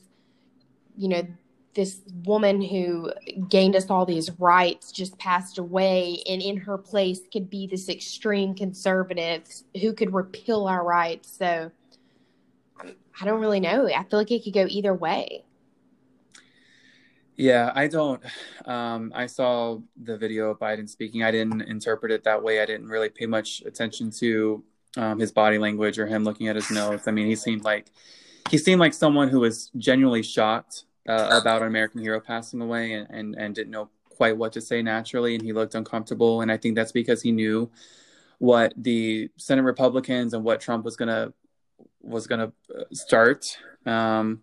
you 0.97 1.09
know, 1.09 1.27
this 1.75 2.01
woman 2.25 2.63
who 2.63 3.13
gained 3.51 3.77
us 3.77 3.91
all 3.91 4.07
these 4.07 4.31
rights 4.39 4.91
just 4.91 5.19
passed 5.19 5.59
away, 5.59 6.23
and 6.29 6.41
in 6.41 6.57
her 6.57 6.79
place 6.79 7.21
could 7.31 7.51
be 7.51 7.67
this 7.67 7.89
extreme 7.89 8.55
conservative 8.55 9.43
who 9.81 9.93
could 9.93 10.15
repeal 10.15 10.67
our 10.67 10.85
rights. 10.85 11.37
So 11.37 11.71
I 13.21 13.25
don't 13.25 13.41
really 13.41 13.61
know. 13.61 13.87
I 13.87 14.05
feel 14.05 14.19
like 14.19 14.31
it 14.31 14.45
could 14.45 14.55
go 14.55 14.67
either 14.69 14.95
way. 14.95 15.45
Yeah, 17.37 17.71
I 17.75 17.87
don't. 17.87 18.23
Um, 18.65 19.13
I 19.15 19.27
saw 19.27 19.79
the 20.03 20.17
video 20.17 20.51
of 20.51 20.59
Biden 20.59 20.89
speaking. 20.89 21.23
I 21.23 21.31
didn't 21.31 21.61
interpret 21.61 22.11
it 22.11 22.25
that 22.25 22.43
way. 22.43 22.63
I 22.63 22.67
didn't 22.67 22.89
really 22.89 23.11
pay 23.11 23.27
much 23.27 23.63
attention 23.67 24.11
to 24.13 24.65
um, 24.97 25.19
his 25.19 25.33
body 25.33 25.59
language 25.59 25.99
or 25.99 26.07
him 26.07 26.25
looking 26.25 26.49
at 26.49 26.57
his 26.57 26.71
notes. 26.71 27.07
I 27.07 27.11
mean, 27.11 27.27
he 27.27 27.37
seemed 27.37 27.65
like 27.65 27.93
he 28.51 28.59
seemed 28.59 28.81
like 28.81 28.95
someone 28.95 29.29
who 29.29 29.41
was 29.41 29.71
genuinely 29.77 30.23
shocked 30.23 30.85
uh, 31.09 31.39
about 31.41 31.63
an 31.63 31.69
American 31.69 32.01
hero 32.01 32.21
passing 32.21 32.61
away 32.61 32.93
and, 32.93 33.09
and 33.11 33.35
and 33.37 33.55
didn't 33.55 33.71
know 33.71 33.89
quite 34.11 34.37
what 34.37 34.53
to 34.55 34.61
say 34.61 34.83
naturally, 34.83 35.35
and 35.35 35.43
he 35.43 35.53
looked 35.53 35.75
uncomfortable. 35.75 36.41
And 36.41 36.51
I 36.51 36.57
think 36.57 36.75
that's 36.75 36.93
because 36.93 37.23
he 37.23 37.33
knew 37.33 37.71
what 38.39 38.73
the 38.77 39.31
Senate 39.37 39.63
Republicans 39.63 40.35
and 40.35 40.45
what 40.45 40.61
Trump 40.61 40.85
was 40.85 40.97
gonna 40.97 41.33
was 42.01 42.27
gonna 42.27 42.53
uh, 42.75 42.85
start. 42.93 43.59
Um, 43.85 44.43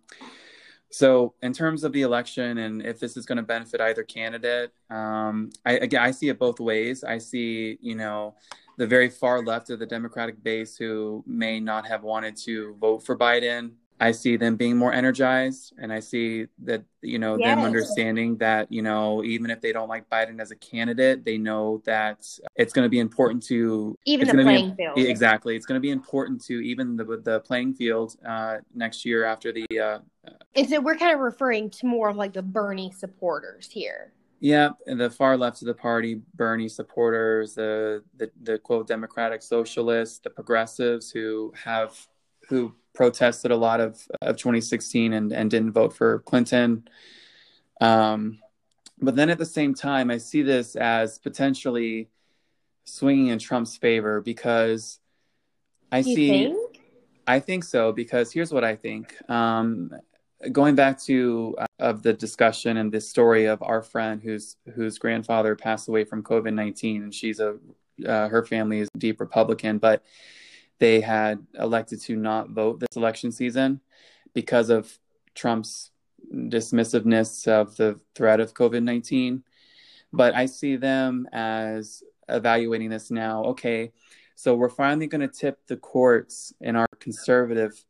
so, 0.90 1.34
in 1.42 1.52
terms 1.52 1.82
of 1.82 1.92
the 1.92 2.02
election 2.02 2.58
and 2.58 2.80
if 2.86 3.00
this 3.00 3.16
is 3.16 3.26
going 3.26 3.38
to 3.38 3.42
benefit 3.42 3.80
either 3.80 4.04
candidate, 4.04 4.70
um, 4.90 5.50
I, 5.66 5.72
again, 5.72 6.00
I 6.00 6.12
see 6.12 6.28
it 6.28 6.38
both 6.38 6.60
ways. 6.60 7.02
I 7.02 7.18
see, 7.18 7.78
you 7.80 7.96
know, 7.96 8.36
the 8.78 8.86
very 8.86 9.10
far 9.10 9.42
left 9.42 9.70
of 9.70 9.80
the 9.80 9.86
Democratic 9.86 10.40
base 10.44 10.76
who 10.76 11.24
may 11.26 11.58
not 11.58 11.84
have 11.88 12.04
wanted 12.04 12.36
to 12.44 12.76
vote 12.80 13.04
for 13.04 13.18
Biden 13.18 13.72
I 14.04 14.12
see 14.12 14.36
them 14.36 14.56
being 14.56 14.76
more 14.76 14.92
energized 14.92 15.72
and 15.78 15.90
I 15.90 16.00
see 16.00 16.46
that, 16.64 16.84
you 17.00 17.18
know, 17.18 17.38
yes. 17.38 17.56
them 17.56 17.64
understanding 17.64 18.36
that, 18.36 18.70
you 18.70 18.82
know, 18.82 19.24
even 19.24 19.48
if 19.50 19.62
they 19.62 19.72
don't 19.72 19.88
like 19.88 20.10
Biden 20.10 20.40
as 20.40 20.50
a 20.50 20.56
candidate, 20.56 21.24
they 21.24 21.38
know 21.38 21.80
that 21.86 22.18
it's 22.54 22.74
going 22.74 22.84
to 22.84 22.90
be 22.90 22.98
important 22.98 23.42
to 23.44 23.96
even 24.04 24.28
the 24.28 24.42
playing 24.42 24.70
be, 24.72 24.76
field. 24.76 24.98
Exactly. 24.98 25.56
It's 25.56 25.64
going 25.64 25.78
to 25.78 25.80
be 25.80 25.90
important 25.90 26.44
to 26.44 26.60
even 26.60 26.96
the, 26.96 27.04
the 27.24 27.40
playing 27.40 27.72
field 27.72 28.16
uh, 28.28 28.58
next 28.74 29.06
year 29.06 29.24
after 29.24 29.52
the. 29.52 29.66
Uh, 29.72 30.00
and 30.54 30.68
so 30.68 30.82
we're 30.82 30.96
kind 30.96 31.14
of 31.14 31.20
referring 31.20 31.70
to 31.70 31.86
more 31.86 32.10
of 32.10 32.16
like 32.16 32.34
the 32.34 32.42
Bernie 32.42 32.92
supporters 32.92 33.70
here. 33.70 34.12
Yeah, 34.40 34.70
the 34.86 35.08
far 35.08 35.38
left 35.38 35.62
of 35.62 35.66
the 35.66 35.74
party, 35.74 36.20
Bernie 36.34 36.68
supporters, 36.68 37.54
the, 37.54 38.02
the 38.18 38.30
the 38.42 38.58
quote 38.58 38.86
Democratic 38.86 39.40
Socialists, 39.40 40.18
the 40.18 40.28
progressives 40.28 41.10
who 41.10 41.54
have 41.56 41.96
who 42.50 42.74
protested 42.94 43.50
a 43.50 43.56
lot 43.56 43.80
of, 43.80 44.06
of 44.22 44.36
2016 44.36 45.12
and, 45.12 45.32
and 45.32 45.50
didn't 45.50 45.72
vote 45.72 45.94
for 45.94 46.20
Clinton. 46.20 46.88
Um, 47.80 48.38
but 49.00 49.16
then 49.16 49.30
at 49.30 49.38
the 49.38 49.46
same 49.46 49.74
time, 49.74 50.10
I 50.10 50.18
see 50.18 50.42
this 50.42 50.76
as 50.76 51.18
potentially 51.18 52.08
swinging 52.84 53.28
in 53.28 53.38
Trump's 53.38 53.76
favor 53.76 54.20
because 54.20 55.00
I 55.90 55.98
you 55.98 56.14
see. 56.14 56.28
Think? 56.28 56.80
I 57.26 57.40
think 57.40 57.64
so 57.64 57.92
because 57.92 58.32
here's 58.32 58.52
what 58.52 58.64
I 58.64 58.76
think. 58.76 59.14
Um, 59.30 59.90
going 60.52 60.74
back 60.74 61.00
to 61.02 61.56
uh, 61.58 61.66
of 61.78 62.02
the 62.02 62.12
discussion 62.12 62.76
and 62.76 62.92
this 62.92 63.08
story 63.08 63.46
of 63.46 63.62
our 63.62 63.82
friend 63.82 64.20
whose 64.22 64.56
whose 64.74 64.98
grandfather 64.98 65.56
passed 65.56 65.88
away 65.88 66.04
from 66.04 66.22
COVID 66.22 66.52
nineteen, 66.52 67.02
and 67.04 67.14
she's 67.14 67.40
a 67.40 67.56
uh, 68.06 68.28
her 68.28 68.44
family 68.44 68.80
is 68.80 68.88
deep 68.98 69.20
Republican, 69.20 69.78
but 69.78 70.02
they 70.78 71.00
had 71.00 71.44
elected 71.58 72.00
to 72.02 72.16
not 72.16 72.50
vote 72.50 72.80
this 72.80 72.96
election 72.96 73.32
season 73.32 73.80
because 74.34 74.70
of 74.70 74.98
Trump's 75.34 75.90
dismissiveness 76.32 77.46
of 77.46 77.76
the 77.76 77.98
threat 78.14 78.40
of 78.40 78.54
COVID 78.54 78.82
19. 78.82 79.44
But 80.12 80.34
I 80.34 80.46
see 80.46 80.76
them 80.76 81.28
as 81.32 82.02
evaluating 82.28 82.90
this 82.90 83.10
now. 83.10 83.44
Okay, 83.44 83.92
so 84.36 84.54
we're 84.54 84.68
finally 84.68 85.06
going 85.06 85.20
to 85.20 85.28
tip 85.28 85.58
the 85.66 85.76
courts 85.76 86.52
in 86.60 86.76
our 86.76 86.88
conservative 87.00 87.84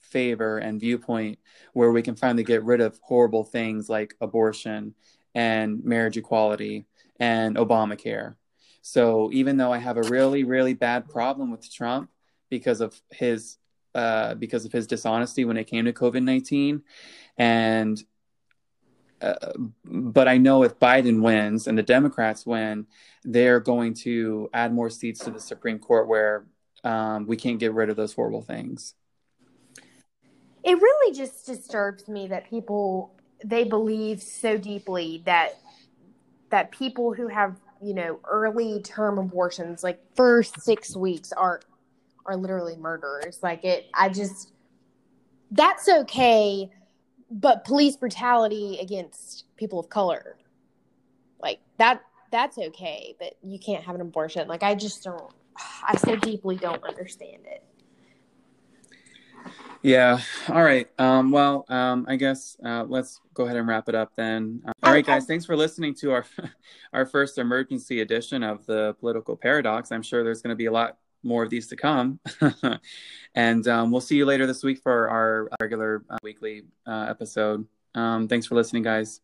favor 0.00 0.58
and 0.58 0.80
viewpoint 0.80 1.38
where 1.72 1.90
we 1.90 2.02
can 2.02 2.16
finally 2.16 2.44
get 2.44 2.62
rid 2.64 2.80
of 2.80 2.98
horrible 3.02 3.44
things 3.44 3.88
like 3.88 4.14
abortion 4.20 4.94
and 5.34 5.84
marriage 5.84 6.16
equality 6.16 6.86
and 7.18 7.56
Obamacare. 7.56 8.36
So 8.82 9.30
even 9.32 9.56
though 9.56 9.72
I 9.72 9.78
have 9.78 9.96
a 9.96 10.02
really, 10.02 10.44
really 10.44 10.74
bad 10.74 11.08
problem 11.08 11.50
with 11.50 11.72
Trump, 11.72 12.08
because 12.50 12.80
of 12.80 13.00
his 13.10 13.58
uh, 13.94 14.34
because 14.34 14.64
of 14.64 14.72
his 14.72 14.86
dishonesty 14.86 15.44
when 15.44 15.56
it 15.56 15.64
came 15.64 15.84
to 15.86 15.92
COVID 15.92 16.22
nineteen, 16.22 16.82
and 17.38 18.02
uh, 19.20 19.52
but 19.84 20.28
I 20.28 20.36
know 20.38 20.62
if 20.62 20.78
Biden 20.78 21.22
wins 21.22 21.66
and 21.66 21.76
the 21.76 21.82
Democrats 21.82 22.44
win, 22.44 22.86
they're 23.24 23.60
going 23.60 23.94
to 23.94 24.50
add 24.52 24.74
more 24.74 24.90
seats 24.90 25.20
to 25.24 25.30
the 25.30 25.40
Supreme 25.40 25.78
Court 25.78 26.06
where 26.06 26.44
um, 26.84 27.26
we 27.26 27.36
can't 27.36 27.58
get 27.58 27.72
rid 27.72 27.88
of 27.88 27.96
those 27.96 28.12
horrible 28.12 28.42
things. 28.42 28.94
It 30.62 30.74
really 30.74 31.14
just 31.16 31.46
disturbs 31.46 32.08
me 32.08 32.28
that 32.28 32.50
people 32.50 33.14
they 33.44 33.64
believe 33.64 34.22
so 34.22 34.56
deeply 34.56 35.22
that 35.26 35.58
that 36.50 36.70
people 36.70 37.12
who 37.12 37.28
have 37.28 37.56
you 37.82 37.94
know 37.94 38.18
early 38.24 38.80
term 38.82 39.18
abortions 39.18 39.84
like 39.84 40.00
first 40.14 40.60
six 40.62 40.96
weeks 40.96 41.32
are 41.32 41.60
are 42.26 42.36
literally 42.36 42.76
murderers. 42.76 43.40
Like 43.42 43.64
it, 43.64 43.86
I 43.94 44.08
just, 44.08 44.52
that's 45.50 45.88
okay, 45.88 46.70
but 47.30 47.64
police 47.64 47.96
brutality 47.96 48.78
against 48.80 49.44
people 49.56 49.78
of 49.78 49.88
color, 49.88 50.36
like 51.40 51.60
that, 51.78 52.02
that's 52.32 52.58
okay, 52.58 53.14
but 53.18 53.34
you 53.42 53.58
can't 53.58 53.84
have 53.84 53.94
an 53.94 54.00
abortion. 54.00 54.48
Like 54.48 54.62
I 54.62 54.74
just 54.74 55.02
don't, 55.04 55.32
I 55.82 55.96
so 55.96 56.16
deeply 56.16 56.56
don't 56.56 56.82
understand 56.84 57.42
it. 57.46 57.62
Yeah. 59.86 60.20
All 60.48 60.64
right. 60.64 60.88
Um, 60.98 61.30
well, 61.30 61.64
um, 61.68 62.06
I 62.08 62.16
guess 62.16 62.56
uh, 62.64 62.84
let's 62.88 63.20
go 63.34 63.44
ahead 63.44 63.56
and 63.56 63.68
wrap 63.68 63.88
it 63.88 63.94
up 63.94 64.10
then. 64.16 64.60
Uh, 64.66 64.72
all 64.82 64.92
right, 64.92 65.06
guys. 65.06 65.26
Thanks 65.26 65.44
for 65.44 65.56
listening 65.56 65.94
to 65.96 66.10
our 66.10 66.26
our 66.92 67.06
first 67.06 67.38
emergency 67.38 68.00
edition 68.00 68.42
of 68.42 68.66
the 68.66 68.96
Political 68.98 69.36
Paradox. 69.36 69.92
I'm 69.92 70.02
sure 70.02 70.24
there's 70.24 70.42
going 70.42 70.50
to 70.50 70.56
be 70.56 70.66
a 70.66 70.72
lot 70.72 70.96
more 71.22 71.42
of 71.42 71.50
these 71.50 71.66
to 71.68 71.76
come. 71.76 72.20
and 73.34 73.66
um, 73.68 73.90
we'll 73.90 74.00
see 74.00 74.16
you 74.16 74.26
later 74.26 74.46
this 74.46 74.62
week 74.62 74.78
for 74.82 75.08
our 75.08 75.48
regular 75.60 76.04
uh, 76.10 76.18
weekly 76.22 76.62
uh, 76.86 77.06
episode. 77.08 77.66
Um, 77.94 78.28
thanks 78.28 78.46
for 78.46 78.54
listening, 78.54 78.82
guys. 78.82 79.20